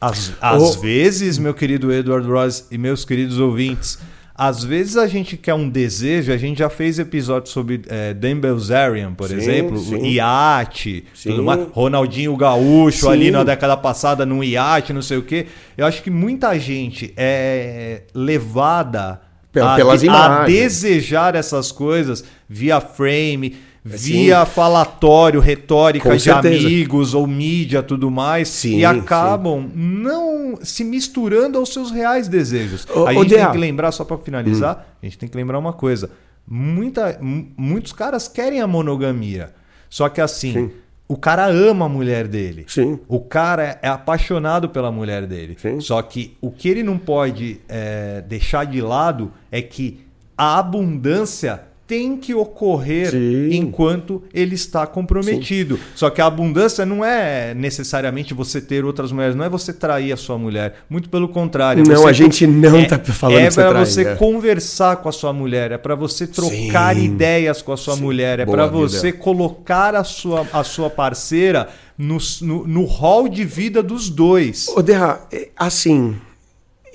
[0.00, 0.80] Às, às Oh.
[0.80, 3.98] vezes, meu querido Edward Ross e meus queridos ouvintes,
[4.34, 8.40] às vezes a gente quer um desejo, a gente já fez episódio sobre é, Dan
[8.40, 10.02] Bilzerian, por Sim, exemplo, sim.
[10.06, 11.30] iate, Sim.
[11.32, 11.68] tudo mais.
[11.72, 13.12] Ronaldinho Gaúcho Sim.
[13.12, 15.46] ali na década passada no iate, não sei o quê.
[15.76, 19.20] Eu acho que muita gente é levada
[19.52, 20.56] Pel- a, pelas a imagens.
[20.58, 26.66] desejar essas coisas via frame, via falatório, retórica Com de certeza.
[26.66, 32.86] amigos ou mídia, tudo mais, Sim, e acabam não se misturando aos seus reais desejos.
[32.94, 35.72] Ô, a gente tem que lembrar, só para finalizar, a gente tem que lembrar uma
[35.72, 36.10] coisa.
[36.46, 39.50] Muita, mu- muitos caras querem a monogamia.
[39.88, 40.70] Só que assim, Sim.
[41.08, 42.64] o cara ama a mulher dele.
[42.68, 42.98] Sim.
[43.08, 45.56] O cara é apaixonado pela mulher dele.
[45.60, 45.80] Sim.
[45.80, 50.00] Só que o que ele não pode é, deixar de lado é que
[50.36, 53.48] a abundância tem que ocorrer Sim.
[53.50, 55.76] enquanto ele está comprometido.
[55.92, 60.12] Só que a abundância não é necessariamente você ter outras mulheres, não é você trair
[60.12, 60.84] a sua mulher.
[60.88, 61.82] Muito pelo contrário.
[61.82, 65.72] Não, a gente não é, tá falando é para você conversar com a sua mulher,
[65.72, 67.06] é para você trocar Sim.
[67.06, 72.18] ideias com a sua mulher, é para você colocar a sua, a sua parceira no,
[72.42, 74.68] no, no hall de vida dos dois.
[74.68, 76.14] Ô, Derra, é, assim,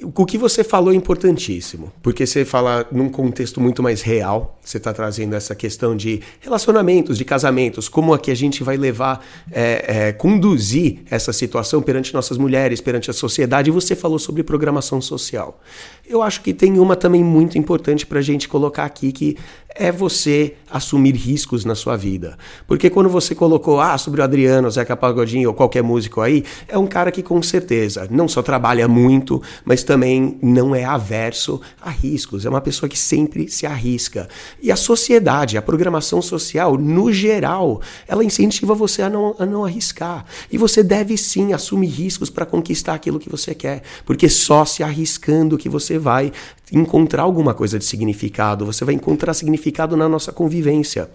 [0.01, 4.77] o que você falou é importantíssimo, porque você fala num contexto muito mais real, você
[4.77, 10.07] está trazendo essa questão de relacionamentos, de casamentos, como aqui a gente vai levar, é,
[10.07, 14.99] é, conduzir essa situação perante nossas mulheres, perante a sociedade, e você falou sobre programação
[14.99, 15.61] social.
[16.07, 19.37] Eu acho que tem uma também muito importante para a gente colocar aqui, que
[19.75, 22.37] é você assumir riscos na sua vida.
[22.65, 26.77] Porque quando você colocou, ah, sobre o Adriano, Zeca Pagodinho ou qualquer músico aí, é
[26.77, 31.89] um cara que com certeza não só trabalha muito, mas também não é averso a
[31.89, 32.45] riscos.
[32.45, 34.29] É uma pessoa que sempre se arrisca.
[34.61, 39.65] E a sociedade, a programação social, no geral, ela incentiva você a não, a não
[39.65, 40.25] arriscar.
[40.49, 43.83] E você deve sim assumir riscos para conquistar aquilo que você quer.
[44.05, 46.31] Porque só se arriscando que você vai
[46.71, 51.09] encontrar alguma coisa de significado, você vai encontrar significado na nossa convivência.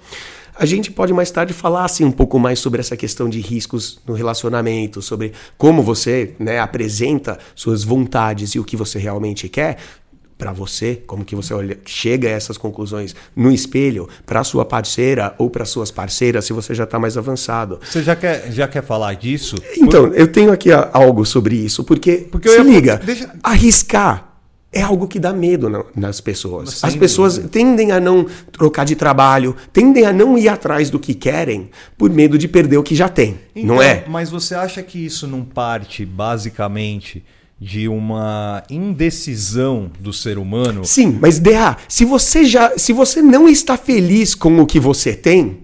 [0.56, 3.98] A gente pode mais tarde falar assim um pouco mais sobre essa questão de riscos
[4.06, 9.78] no relacionamento, sobre como você né, apresenta suas vontades e o que você realmente quer
[10.36, 15.34] para você, como que você olha, chega a essas conclusões no espelho para sua parceira
[15.36, 17.78] ou para suas parceiras, se você já está mais avançado.
[17.82, 19.56] Você já quer, já quer falar disso?
[19.76, 24.29] Então, eu tenho aqui algo sobre isso, porque, Porque eu se liga, deixa- arriscar
[24.72, 26.82] é algo que dá medo na- nas pessoas.
[26.84, 31.12] As pessoas tendem a não trocar de trabalho, tendem a não ir atrás do que
[31.12, 34.04] querem por medo de perder o que já tem, não Então, é?
[34.08, 37.24] Mas você acha que isso não parte basicamente
[37.60, 40.84] de uma indecisão do ser humano?
[40.84, 45.14] Sim, mas DA, se você já, se você não está feliz com o que você
[45.14, 45.58] tem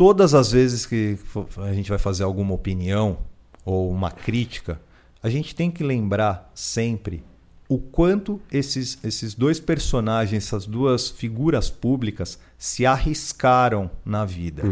[0.00, 1.18] todas as vezes que
[1.58, 3.18] a gente vai fazer alguma opinião
[3.66, 4.80] ou uma crítica,
[5.22, 7.22] a gente tem que lembrar sempre
[7.68, 14.62] o quanto esses, esses dois personagens, essas duas figuras públicas se arriscaram na vida.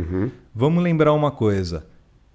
[0.54, 1.84] Vamos lembrar uma coisa.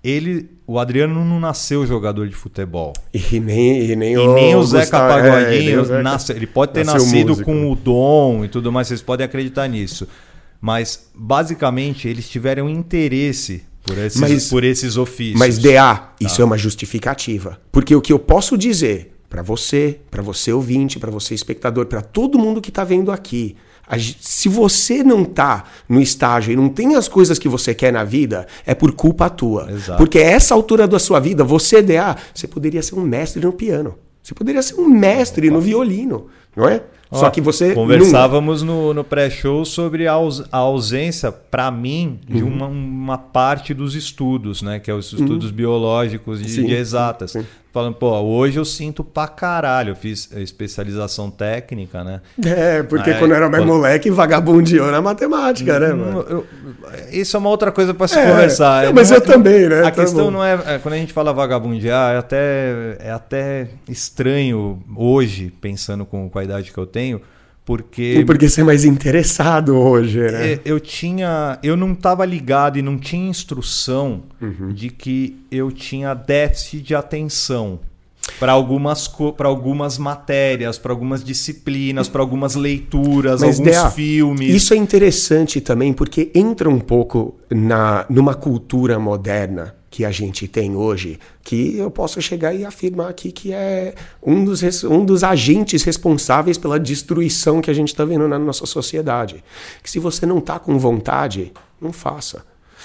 [0.03, 2.93] Ele, o Adriano não nasceu jogador de futebol.
[3.11, 6.45] E nem, e nem, E nem o Zeca é, e Pagodinho o Zeca- nasce- ele
[6.45, 7.51] pode ter nascido músico.
[7.51, 10.07] com o dom e tudo mais, vocês podem acreditar nisso.
[10.63, 15.37] Mas basicamente eles tiveram interesse por esses, Mas- por esses ofícios.
[15.37, 17.59] Mas DA, isso é uma justificativa.
[17.69, 22.01] Porque o que eu posso dizer para você, para você ouvinte, para você espectador, para
[22.01, 23.57] todo mundo que tá vendo aqui,
[24.21, 28.05] se você não tá no estágio e não tem as coisas que você quer na
[28.05, 29.69] vida, é por culpa tua.
[29.69, 29.97] Exato.
[29.97, 33.95] Porque essa altura da sua vida, você DA, você poderia ser um mestre no piano.
[34.23, 36.83] Você poderia ser um mestre no violino, não é?
[37.13, 42.19] Só Ó, que você Conversávamos no, no pré-show sobre a, aus- a ausência, para mim,
[42.27, 42.49] de Uhum.
[42.53, 44.79] uma, uma parte dos estudos, né?
[44.79, 47.35] Que é os estudos biológicos de, Sim, de exatas.
[47.73, 49.89] Falando, pô, hoje eu sinto pra caralho.
[49.93, 52.21] Eu fiz especialização técnica, né?
[52.45, 53.73] É, porque é, quando eu era mais pô.
[53.73, 56.23] moleque, vagabundeou na matemática, né, mano?
[56.29, 56.45] eu-
[57.11, 58.85] isso é uma outra coisa para se É, conversar.
[58.85, 59.79] não, mas Não eu também, né?
[59.79, 60.31] A Tá questão bom.
[60.31, 66.05] não é, é, Quando a gente fala vagabundear, é até, é até estranho hoje, pensando
[66.05, 67.19] com, com a idade que eu tenho,
[67.65, 68.15] porque.
[68.19, 70.53] E porque você é mais interessado hoje, né?
[70.53, 71.57] É, Eu tinha.
[71.63, 74.73] Eu não estava ligado e não tinha instrução Uhum.
[74.73, 77.79] de que eu tinha déficit de atenção
[78.43, 84.53] para algumas, algumas matérias, para algumas disciplinas, para algumas leituras, Mas, alguns Dea, filmes.
[84.53, 90.45] Isso é interessante também porque entra um pouco na, numa cultura moderna que a gente
[90.45, 95.23] tem hoje, que eu posso chegar e afirmar aqui que é um dos, um dos
[95.23, 99.41] agentes responsáveis pela destruição que a gente está vendo na nossa sociedade.
[99.81, 102.43] Que se você não está com vontade, não faça.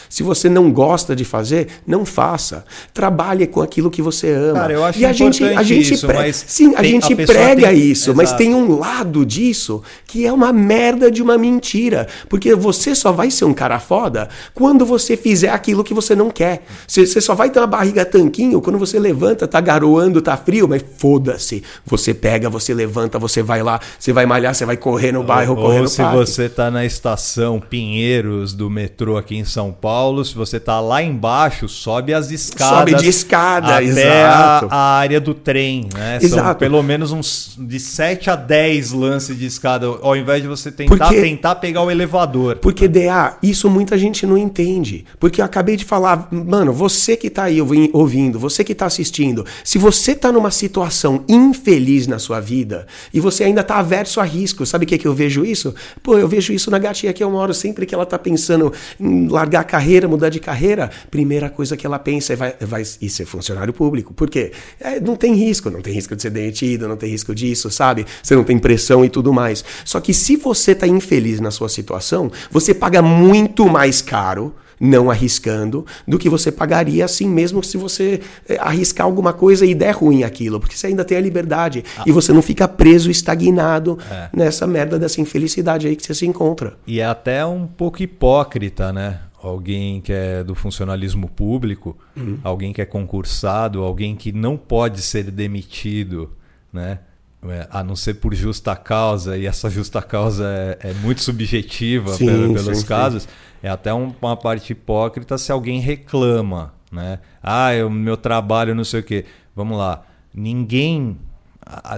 [0.08, 2.64] Se você não gosta de fazer, não faça.
[2.94, 4.60] Trabalhe com aquilo que você ama.
[4.60, 7.68] Cara, eu acho e a gente, a gente isso, mas sim, a gente a prega
[7.68, 8.42] tem- isso, mas Exato.
[8.42, 12.06] tem um lado disso que é uma merda de uma mentira.
[12.28, 16.30] Porque você só vai ser um cara foda quando você fizer aquilo que você não
[16.30, 16.64] quer.
[16.86, 20.66] Você, você só vai ter uma barriga tanquinho quando você levanta, tá garoando, tá frio,
[20.68, 21.62] mas foda-se.
[21.86, 25.54] Você pega, você levanta, você vai lá, você vai malhar, você vai correr no bairro,
[25.56, 26.16] Ou correr no se parque.
[26.16, 31.02] você tá na estação Pinheiros do metrô aqui em São Paulo, se você tá lá
[31.02, 32.78] embaixo, sobe as escadas.
[32.78, 34.66] Sobe de escada, até exato.
[34.70, 36.18] A, a área do trem, né?
[36.20, 36.58] São Exato.
[36.60, 40.96] pelo menos uns de 7 a 10 lances de escada, ao invés de você tentar,
[40.96, 42.56] Porque- tentar pegar o elevador.
[42.58, 45.04] Porque, DA, isso muita gente não entende.
[45.18, 48.86] Porque eu acabei de falar, mano, você que tá aí ouvi- ouvindo, você que tá
[48.86, 54.20] assistindo, se você tá numa situação infeliz na sua vida e você ainda tá averso
[54.20, 55.74] a risco, sabe o que, que eu vejo isso?
[56.02, 59.28] Pô, eu vejo isso na gatinha que eu moro, sempre que ela tá pensando em
[59.28, 63.08] largar a carreira, mudar de carreira, primeira coisa que ela pensa é vai, vai ir
[63.08, 64.12] ser funcionário público.
[64.12, 64.52] Por quê?
[64.80, 68.06] É, não tem risco, não tem risco de ser demitido, não tem risco disso, sabe?
[68.22, 69.64] Você não tem pressão e tudo mais.
[69.84, 75.10] Só que se você tá infeliz na sua situação, você paga muito mais caro não
[75.10, 79.94] arriscando do que você pagaria assim mesmo se você eh, arriscar alguma coisa e der
[79.94, 83.98] ruim aquilo, porque você ainda tem a liberdade e você não fica preso, estagnado
[84.32, 86.74] nessa merda dessa infelicidade aí que você se encontra.
[86.86, 89.20] E é até um pouco hipócrita, né?
[89.42, 91.96] Alguém que é do funcionalismo público,
[92.42, 96.30] alguém que é concursado, alguém que não pode ser demitido,
[96.72, 97.00] né?
[97.48, 100.44] É, A não ser por justa causa, e essa justa causa
[100.82, 102.86] é, é muito subjetiva Sim, pelo- pelos sim, sim.
[102.86, 103.28] casos,
[103.62, 107.20] é até um- uma parte hipócrita se alguém reclama, né?
[107.40, 109.24] Ah, o meu trabalho não sei o quê.
[109.54, 110.02] Vamos lá,
[110.34, 111.16] ninguém,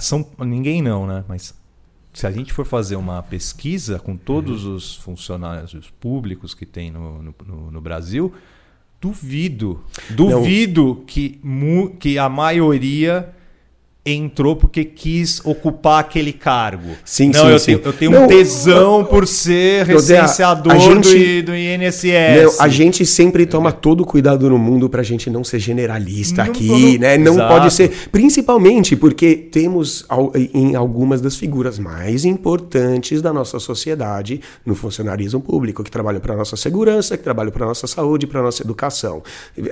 [0.03, 1.25] são, ninguém não, né?
[1.27, 1.55] Mas
[2.13, 7.23] se a gente for fazer uma pesquisa com todos os funcionários públicos que tem no,
[7.23, 8.33] no, no- Brasil,
[9.01, 11.41] duvido, duvido que,
[11.99, 13.35] que a maioria
[14.05, 16.89] entrou porque quis ocupar aquele cargo.
[17.05, 17.67] Sim, não, sim, eu, sim.
[17.77, 22.03] Tenho, eu tenho Não, um tesão por ser a- recenseador a gente- do, do INSS.
[22.35, 26.43] Meu, a gente sempre toma todo o cuidado no mundo pra gente não ser generalista
[26.45, 27.19] Não aqui, né?
[27.19, 27.49] Não Exato.
[27.55, 27.91] pode ser.
[28.11, 30.07] Principalmente porque temos
[30.55, 36.35] em algumas das figuras mais importantes da nossa sociedade no funcionarismo público, que trabalham para
[36.37, 39.23] nossa segurança, que trabalham para nossa saúde, para nossa educação.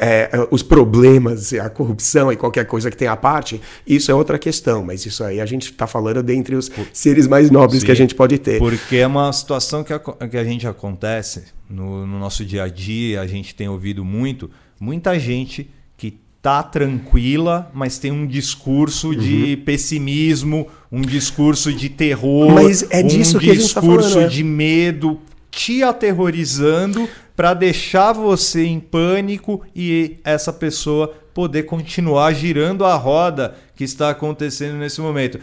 [0.00, 4.27] É, os problemas, a corrupção e qualquer coisa que tenha à parte, isso é outra
[4.36, 7.94] questão, mas isso aí a gente está falando dentre os seres mais nobres que a
[7.94, 8.58] Sim, gente pode ter.
[8.58, 12.68] Porque é uma situação que a, que a gente acontece no, no nosso dia a
[12.68, 14.50] dia, a gente tem ouvido muito,
[14.80, 19.64] muita gente que tá tranquila, mas tem um discurso de Uhum.
[19.64, 24.28] pessimismo, um discurso de terror, Mas é disso um que gente tá discurso falando, né?
[24.34, 25.20] de medo,
[25.50, 33.54] te aterrorizando para deixar você em pânico e essa pessoa poder continuar girando a roda
[33.76, 35.38] que está acontecendo nesse momento.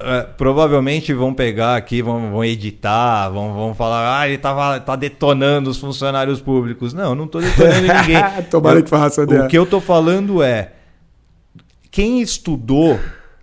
[0.00, 4.96] É, provavelmente vão pegar aqui, vão, vão editar, vão, vão falar, ah, ele tava, tá
[4.96, 6.92] detonando os funcionários públicos.
[6.92, 8.42] Não, eu não estou detonando ninguém.
[8.50, 10.72] Tomara que faça O que eu tô falando é
[11.92, 12.98] quem estudou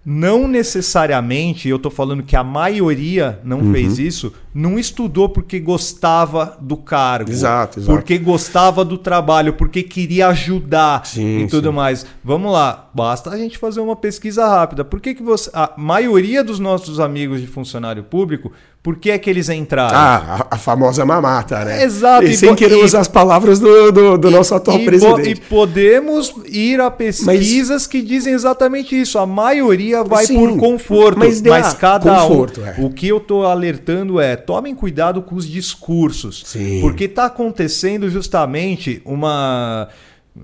[0.06, 3.72] não necessariamente, eu tô falando que a maioria não Uhum.
[3.74, 7.94] fez isso, não estudou porque gostava do cargo, Exato, exato.
[7.96, 11.76] porque gostava do trabalho, porque queria ajudar Sim, e tudo sim.
[11.76, 12.06] mais.
[12.24, 14.84] Vamos lá, basta a gente fazer uma pesquisa rápida.
[14.84, 18.52] Por que que você, a maioria dos nossos amigos de funcionário público,
[18.82, 19.98] por que é que eles entraram?
[19.98, 21.84] Ah, a, a famosa mamata, né?
[21.84, 24.86] Exato, E e sem querer e- usar as palavras do, do, do nosso atual e,
[24.86, 25.30] presidente.
[25.32, 29.20] e podemos ir a pesquisas que dizem exatamente isso.
[29.20, 32.66] A maioria vai Sim, por conforto, mas mas, cada conforto, um.
[32.66, 32.76] é.
[32.80, 36.80] O que eu tô alertando é: tomem cuidado com os discursos, Sim.
[36.82, 39.90] porque tá acontecendo justamente uma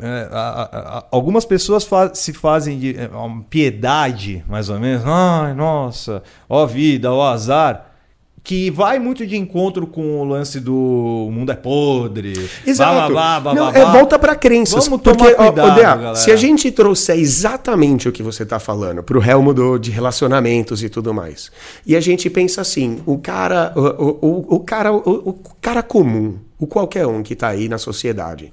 [0.02, 3.10] é, a- a- algumas pessoas fa- se fazem de é,
[3.50, 5.04] piedade, mais ou menos.
[5.06, 7.93] Ai, nossa, ó vida, ó azar.
[8.46, 12.34] Que vai muito de encontro com o lance do mundo é podre.
[12.68, 12.92] Exato.
[13.14, 14.86] blá, blá, blá, Não, blá, é, volta para crenças.
[14.86, 16.16] Vamos tomar porque, ó, cuidado, ó, Dea, galera.
[16.16, 19.92] se a gente trouxer exatamente o que você está falando para o realmo do- de
[19.92, 21.52] relacionamentos e tudo mais,
[21.86, 25.82] e a gente pensa assim, o cara, o, o- o, o cara, o, o cara
[25.82, 28.52] comum, o qualquer um que está aí na sociedade,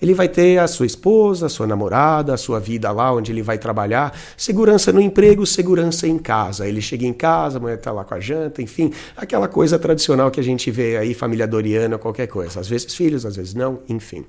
[0.00, 3.42] ele vai ter a sua esposa, a sua namorada, a sua vida lá onde ele
[3.42, 6.68] vai trabalhar, segurança no emprego, segurança em casa.
[6.68, 10.30] Ele chega em casa, a mulher está lá com a janta, enfim, aquela coisa tradicional
[10.30, 12.60] que a gente vê aí, família doriana, qualquer coisa.
[12.60, 14.24] Às vezes filhos, às vezes não, enfim.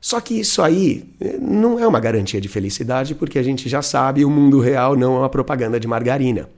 [0.00, 3.82] Só que isso aí eh, não é uma garantia de felicidade, porque a gente já
[3.82, 6.48] sabe, o mundo real não é uma propaganda de margarina.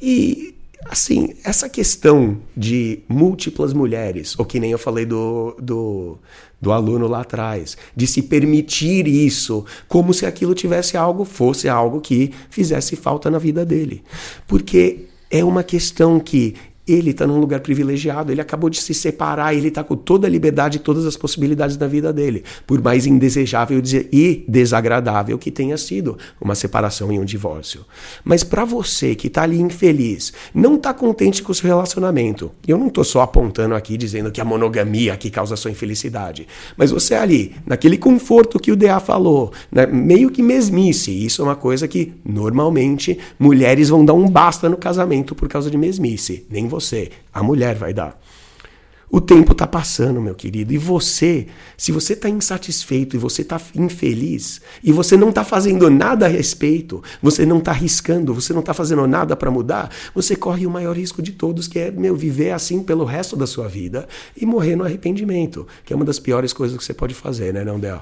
[0.00, 0.54] E,
[0.86, 6.18] assim, essa questão de múltiplas mulheres, ou que nem eu falei do, do,
[6.60, 12.00] do aluno lá atrás, de se permitir isso, como se aquilo tivesse algo, fosse algo
[12.00, 14.02] que fizesse falta na vida dele.
[14.46, 16.54] Porque é uma questão que
[16.86, 20.30] ele está num lugar privilegiado, ele acabou de se separar, ele está com toda a
[20.30, 23.80] liberdade e todas as possibilidades da vida dele, por mais indesejável
[24.12, 27.84] e desagradável que tenha sido uma separação e um divórcio.
[28.24, 32.76] Mas para você que está ali infeliz, não está contente com o seu relacionamento, eu
[32.76, 36.90] não estou só apontando aqui dizendo que a monogamia que causa a sua infelicidade, mas
[36.90, 41.56] você ali, naquele conforto que o DA falou, né, meio que mesmice, isso é uma
[41.56, 46.71] coisa que normalmente mulheres vão dar um basta no casamento por causa de mesmice, nem
[46.72, 48.18] você, a mulher vai dar.
[49.14, 51.46] O tempo está passando, meu querido, e você,
[51.76, 56.28] se você está insatisfeito e você está infeliz e você não está fazendo nada a
[56.30, 60.70] respeito, você não está arriscando, você não está fazendo nada para mudar, você corre o
[60.70, 64.46] maior risco de todos, que é meu viver assim pelo resto da sua vida e
[64.46, 67.78] morrer no arrependimento, que é uma das piores coisas que você pode fazer, né, não,
[67.78, 68.00] Del?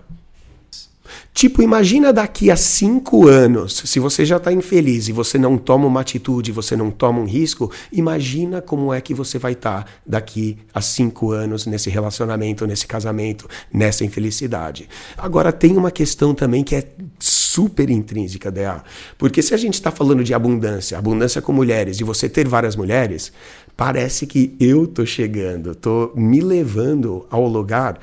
[1.32, 5.86] Tipo, imagina daqui a cinco anos, se você já está infeliz e você não toma
[5.86, 9.90] uma atitude, você não toma um risco, imagina como é que você vai estar tá
[10.04, 14.88] daqui a cinco anos nesse relacionamento, nesse casamento, nessa infelicidade.
[15.16, 16.84] Agora, tem uma questão também que é
[17.18, 18.60] super intrínseca da
[19.16, 22.76] porque se a gente está falando de abundância, abundância com mulheres e você ter várias
[22.76, 23.32] mulheres,
[23.76, 27.98] parece que eu tô chegando, tô me levando ao lugar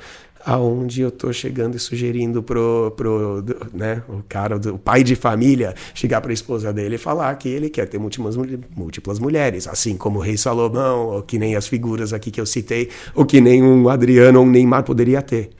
[0.48, 5.74] aonde eu tô chegando e sugerindo pro, pro né, o cara, o pai de família,
[5.92, 8.34] chegar para a esposa dele e falar que ele quer ter múltiplas,
[8.74, 12.46] múltiplas mulheres, assim como o rei Salomão, ou que nem as figuras aqui que eu
[12.46, 15.50] citei, ou que nem um Adriano ou um Neymar poderia ter.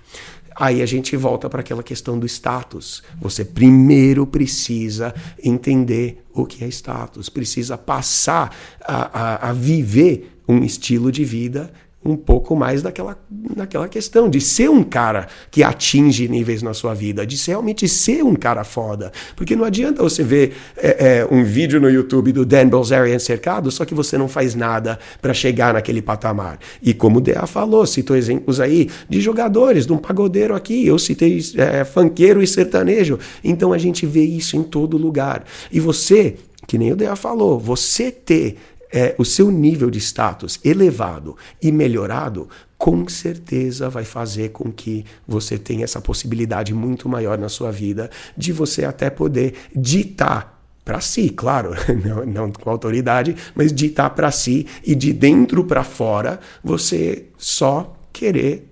[0.57, 3.03] Aí a gente volta para aquela questão do status.
[3.21, 5.15] Você primeiro precisa
[5.45, 11.71] entender o que é status, precisa passar a, a, a viver um estilo de vida
[12.11, 13.19] um pouco mais daquela,
[13.57, 18.25] daquela questão de ser um cara que atinge níveis na sua vida, de realmente ser
[18.25, 19.13] um cara foda.
[19.37, 23.71] Porque não adianta você ver é, é, um vídeo no YouTube do Dan Bilzerian cercado,
[23.71, 26.59] só que você não faz nada para chegar naquele patamar.
[26.83, 30.99] E como o DA falou, citou exemplos aí de jogadores, de um pagodeiro aqui, eu
[30.99, 33.19] citei é, funkeiro e sertanejo.
[33.43, 35.45] Então a gente vê isso em todo lugar.
[35.71, 36.37] E você,
[36.67, 38.57] que nem o DA falou, você ter
[38.93, 45.05] é, o seu nível de status elevado e melhorado, com certeza vai fazer com que
[45.27, 51.01] você tenha essa possibilidade muito maior na sua vida de você até poder ditar para
[51.01, 51.73] si, claro,
[52.03, 57.95] não, não, com autoridade, mas ditar para si e de dentro para fora você só
[58.13, 58.68] querer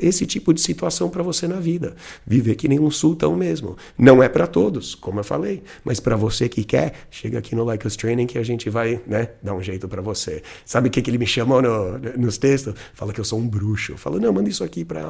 [0.00, 1.94] esse tipo de situação para você na vida.
[2.26, 3.76] Viver que nem um sultão mesmo.
[3.98, 7.62] Não é para todos, como eu falei, mas para você que quer, chega aqui no
[7.64, 10.42] Like Us Training que a gente vai né, dar um jeito para você.
[10.64, 12.74] Sabe o que, que ele me chamou no, nos textos?
[12.94, 13.96] Fala que eu sou um bruxo.
[13.96, 15.04] Fala, não, manda isso aqui para.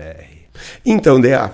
[0.86, 1.52] Então, DA,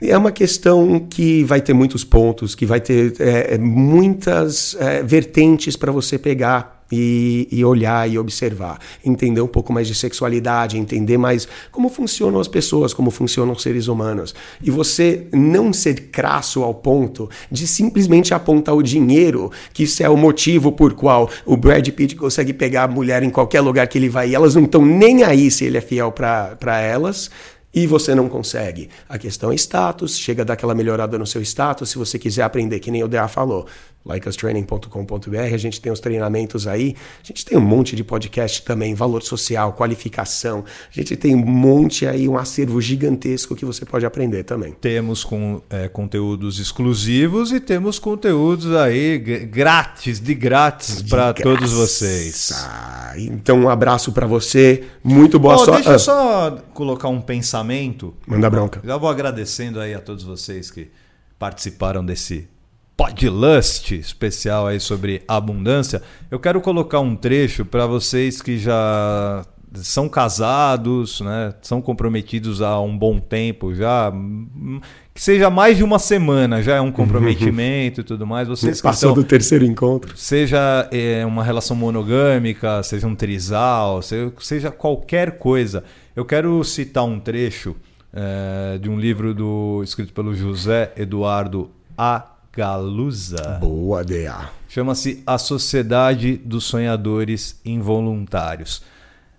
[0.00, 5.02] é uma questão que vai ter muitos pontos, que vai ter é, é, muitas é,
[5.02, 10.78] vertentes para você pegar e, e, olhar e observar, entender um pouco mais de sexualidade,
[10.78, 14.34] entender mais como funcionam as pessoas, como funcionam os seres humanos.
[14.62, 20.08] E você não ser crasso ao ponto de simplesmente apontar o dinheiro, que isso é
[20.08, 23.98] o motivo por qual o Brad Pitt consegue pegar a mulher em qualquer lugar que
[23.98, 27.30] ele vai e elas não estão nem aí se ele é fiel para elas
[27.76, 28.88] e você não consegue.
[29.06, 32.42] A questão é status, chega a dar aquela melhorada no seu status, se você quiser
[32.42, 33.66] aprender, que nem o DA falou,
[34.06, 38.94] likeustraining.com.br, a gente tem os treinamentos aí, a gente tem um monte de podcast também,
[38.94, 44.06] valor social, qualificação, a gente tem um monte aí, um acervo gigantesco que você pode
[44.06, 44.72] aprender também.
[44.80, 52.52] Temos com, é, conteúdos exclusivos e temos conteúdos aí grátis, de grátis para todos vocês.
[52.54, 55.82] Ah, então um abraço para você, muito boa oh, sorte.
[55.82, 58.14] Deixa eu só colocar um pensamento.
[58.26, 58.80] Manda bronca.
[58.84, 60.90] Já vou agradecendo aí a todos vocês que
[61.38, 62.48] participaram desse
[62.96, 69.44] Podlust especial aí sobre abundância, eu quero colocar um trecho para vocês que já
[69.74, 74.10] são casados, né, são comprometidos há um bom tempo já,
[75.12, 78.48] que seja mais de uma semana já é um comprometimento e tudo mais.
[78.48, 85.38] Vocês passou do terceiro encontro, seja é, uma relação monogâmica, seja um trisal, seja qualquer
[85.38, 85.84] coisa.
[86.14, 87.76] Eu quero citar um trecho
[88.12, 92.35] é, de um livro do escrito pelo José Eduardo A.
[92.56, 93.58] Galusa.
[93.60, 94.50] Boa, DA.
[94.66, 98.82] Chama-se A Sociedade dos Sonhadores Involuntários.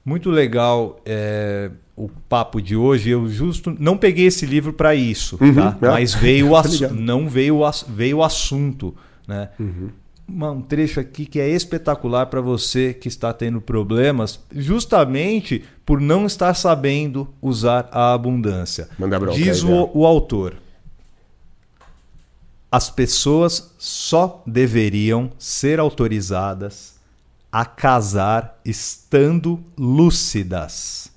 [0.05, 3.09] Muito legal é, o papo de hoje.
[3.09, 5.77] Eu justo não peguei esse livro para isso, uhum, tá?
[5.81, 5.89] É.
[5.89, 8.95] Mas veio o tá não veio o, veio o assunto,
[9.27, 9.49] né?
[9.59, 9.89] Uhum.
[10.29, 16.25] Um trecho aqui que é espetacular para você que está tendo problemas, justamente por não
[16.25, 18.89] estar sabendo usar a abundância.
[19.33, 20.57] Diz o, o autor
[22.71, 26.97] as pessoas só deveriam ser autorizadas
[27.51, 31.11] a casar estando lúcidas.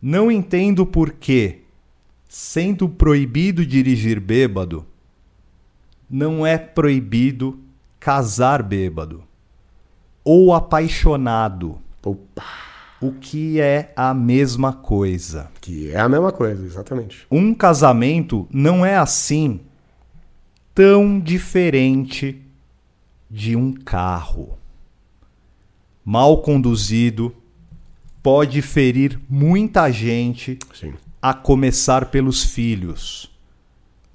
[0.00, 1.62] Não entendo por que,
[2.28, 4.86] sendo proibido dirigir bêbado,
[6.08, 7.58] não é proibido
[7.98, 9.24] casar bêbado
[10.22, 11.78] ou apaixonado.
[12.04, 12.44] Opa.
[13.00, 15.50] O que é a mesma coisa.
[15.60, 17.26] Que é a mesma coisa, exatamente.
[17.30, 19.60] Um casamento não é assim
[20.76, 22.38] tão diferente
[23.30, 24.58] de um carro.
[26.04, 27.34] Mal conduzido,
[28.22, 30.92] pode ferir muita gente, Sim.
[31.20, 33.30] a começar pelos filhos.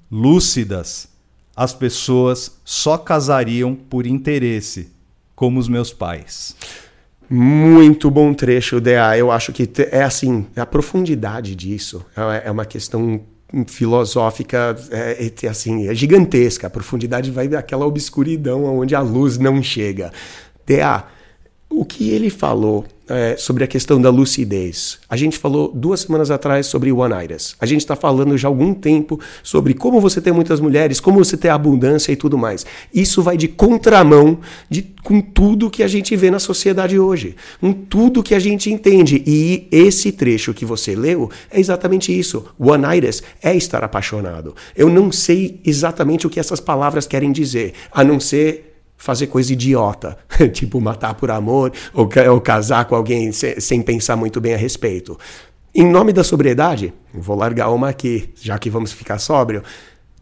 [0.08, 1.08] Lúcidas,
[1.56, 4.92] as pessoas só casariam por interesse,
[5.34, 6.54] como os meus pais.
[7.28, 9.18] Muito bom trecho, DA.
[9.18, 13.20] Eu acho que é assim, a profundidade disso é, é uma questão
[13.66, 16.66] filosófica é, é, assim, é gigantesca.
[16.66, 20.12] A profundidade vai daquela obscuridão onde a luz não chega.
[20.66, 21.04] DA,
[21.68, 24.98] o que ele falou é, sobre a questão da lucidez.
[25.06, 27.54] A gente falou duas semanas atrás sobre one-itis.
[27.60, 31.22] A gente está falando já há algum tempo sobre como você tem muitas mulheres, como
[31.22, 32.64] você tem abundância e tudo mais.
[32.92, 34.38] Isso vai de contramão
[34.70, 38.72] de, com tudo que a gente vê na sociedade hoje, com tudo que a gente
[38.72, 39.22] entende.
[39.26, 42.46] E esse trecho que você leu é exatamente isso.
[42.58, 44.56] One-itis é estar apaixonado.
[44.74, 48.71] Eu não sei exatamente o que essas palavras querem dizer, a não ser
[49.02, 50.16] fazer coisa idiota,
[50.54, 55.18] tipo matar por amor ou, ou casar com alguém sem, pensar muito bem a respeito.
[55.74, 59.64] Em nome da sobriedade, vou largar uma aqui, já que vamos ficar sóbrio.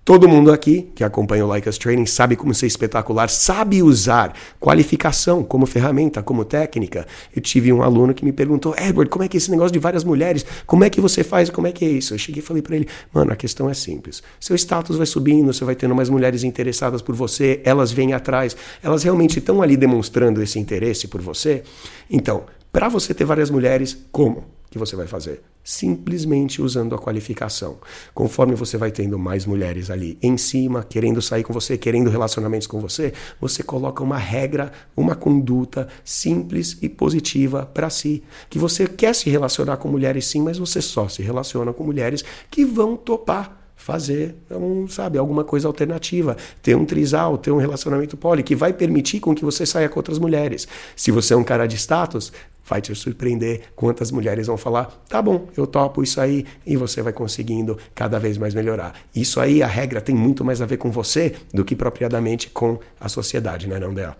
[0.03, 5.45] Todo mundo aqui que acompanha o Us Training sabe como ser espetacular, sabe usar qualificação
[5.45, 7.07] como ferramenta, como técnica.
[7.37, 9.79] Eu tive um aluno que me perguntou, Edward, como é que é esse negócio de
[9.79, 10.45] várias mulheres?
[10.67, 11.51] Como é que você faz?
[11.51, 12.15] Como é que é isso?
[12.15, 14.23] Eu cheguei e falei para ele, mano, a questão é simples.
[14.41, 18.57] Seu status vai subindo, você vai tendo mais mulheres interessadas por você, elas vêm atrás,
[18.83, 21.63] elas realmente estão ali demonstrando esse interesse por você.
[22.11, 24.60] Então, para você ter várias mulheres, como?
[24.71, 25.43] Que você vai fazer?
[25.65, 27.79] Simplesmente usando a qualificação.
[28.15, 32.69] Conforme você vai tendo mais mulheres ali em cima, querendo sair com você, querendo relacionamentos
[32.69, 38.23] com você, você coloca uma regra, uma conduta simples e positiva para si.
[38.49, 42.25] Que você quer se relacionar com mulheres sim, mas você só se relaciona com mulheres
[42.49, 48.15] que vão topar fazer um, sabe, alguma coisa alternativa, ter um trisal, ter um relacionamento
[48.15, 50.69] poli que vai permitir com que você saia com outras mulheres.
[50.95, 52.31] Se você é um cara de status,
[52.71, 57.03] vai te surpreender quantas mulheres vão falar: tá bom, eu topo isso aí, e você
[57.03, 58.95] vai conseguindo cada vez mais melhorar.
[59.15, 62.79] Isso aí, a regra tem muito mais a ver com você do que propriamente com
[63.01, 64.15] a sociedade, né, não, Del?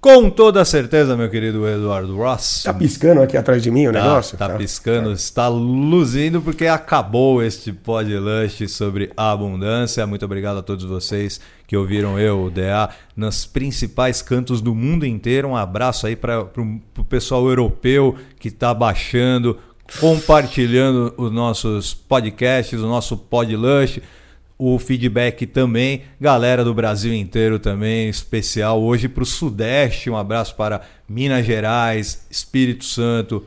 [0.00, 2.62] Com toda certeza, meu querido Eduardo Ross.
[2.62, 4.38] Tá piscando aqui atrás de mim o tá, negócio?
[4.38, 5.14] Tá, tá piscando, tá.
[5.14, 10.06] está luzindo porque acabou este podcast sobre abundância.
[10.06, 11.38] Muito obrigado a todos vocês
[11.70, 15.46] que ouviram eu, o DA, nos principais cantos do mundo inteiro.
[15.46, 19.56] Um abraço aí para o pessoal europeu que está baixando,
[20.00, 24.02] compartilhando os nossos podcasts, o nosso podlush
[24.58, 30.10] o feedback também, galera do Brasil inteiro também, especial hoje para o Sudeste.
[30.10, 33.46] Um abraço para Minas Gerais, Espírito Santo,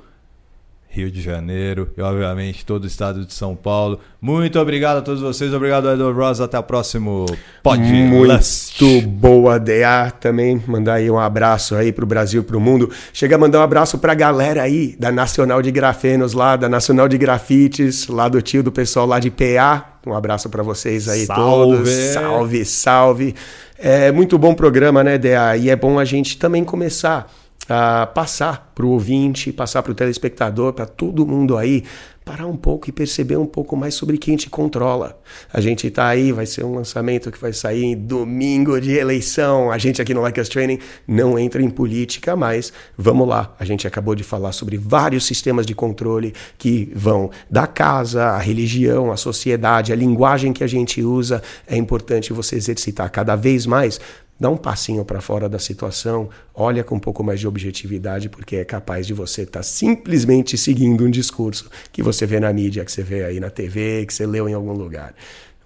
[0.93, 3.99] Rio de Janeiro e, obviamente, todo o estado de São Paulo.
[4.21, 5.51] Muito obrigado a todos vocês.
[5.51, 6.39] Obrigado, Edward Ross.
[6.39, 7.25] Até o próximo
[7.63, 8.83] podcast.
[8.83, 10.61] Muito boa DA também.
[10.67, 12.91] Mandar aí um abraço aí pro Brasil e pro mundo.
[13.11, 17.09] Chega a mandar um abraço pra galera aí da Nacional de Grafenos lá, da Nacional
[17.09, 19.97] de Grafites, lá do tio do pessoal lá de PA.
[20.05, 21.41] Um abraço para vocês aí salve.
[21.41, 21.89] todos.
[21.89, 23.35] Salve, salve.
[23.79, 25.57] É muito bom programa, né, DA?
[25.57, 27.27] E é bom a gente também começar
[27.69, 31.83] a passar para o ouvinte, passar para o telespectador, para todo mundo aí,
[32.23, 35.19] parar um pouco e perceber um pouco mais sobre quem te controla.
[35.51, 39.71] A gente está aí, vai ser um lançamento que vai sair em domingo de eleição.
[39.71, 43.53] A gente aqui no Like Us Training não entra em política, mas vamos lá.
[43.59, 48.39] A gente acabou de falar sobre vários sistemas de controle que vão da casa, a
[48.39, 51.41] religião, a sociedade, a linguagem que a gente usa.
[51.67, 53.99] É importante você exercitar cada vez mais
[54.39, 58.57] dá um passinho para fora da situação, olha com um pouco mais de objetividade, porque
[58.57, 62.83] é capaz de você estar tá simplesmente seguindo um discurso que você vê na mídia,
[62.83, 65.13] que você vê aí na TV, que você leu em algum lugar.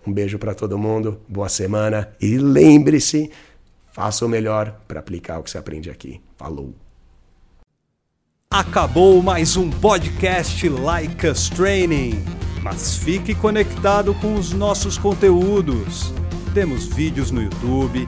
[0.06, 3.32] Um beijo para todo mundo, boa semana e lembre-se,
[3.92, 6.22] faça o melhor para aplicar o que você aprende aqui.
[6.38, 6.74] Falou!
[8.50, 12.24] Acabou mais um podcast Like Us Training,
[12.64, 16.14] mas fique conectado com os nossos conteúdos.
[16.54, 18.08] Temos vídeos no YouTube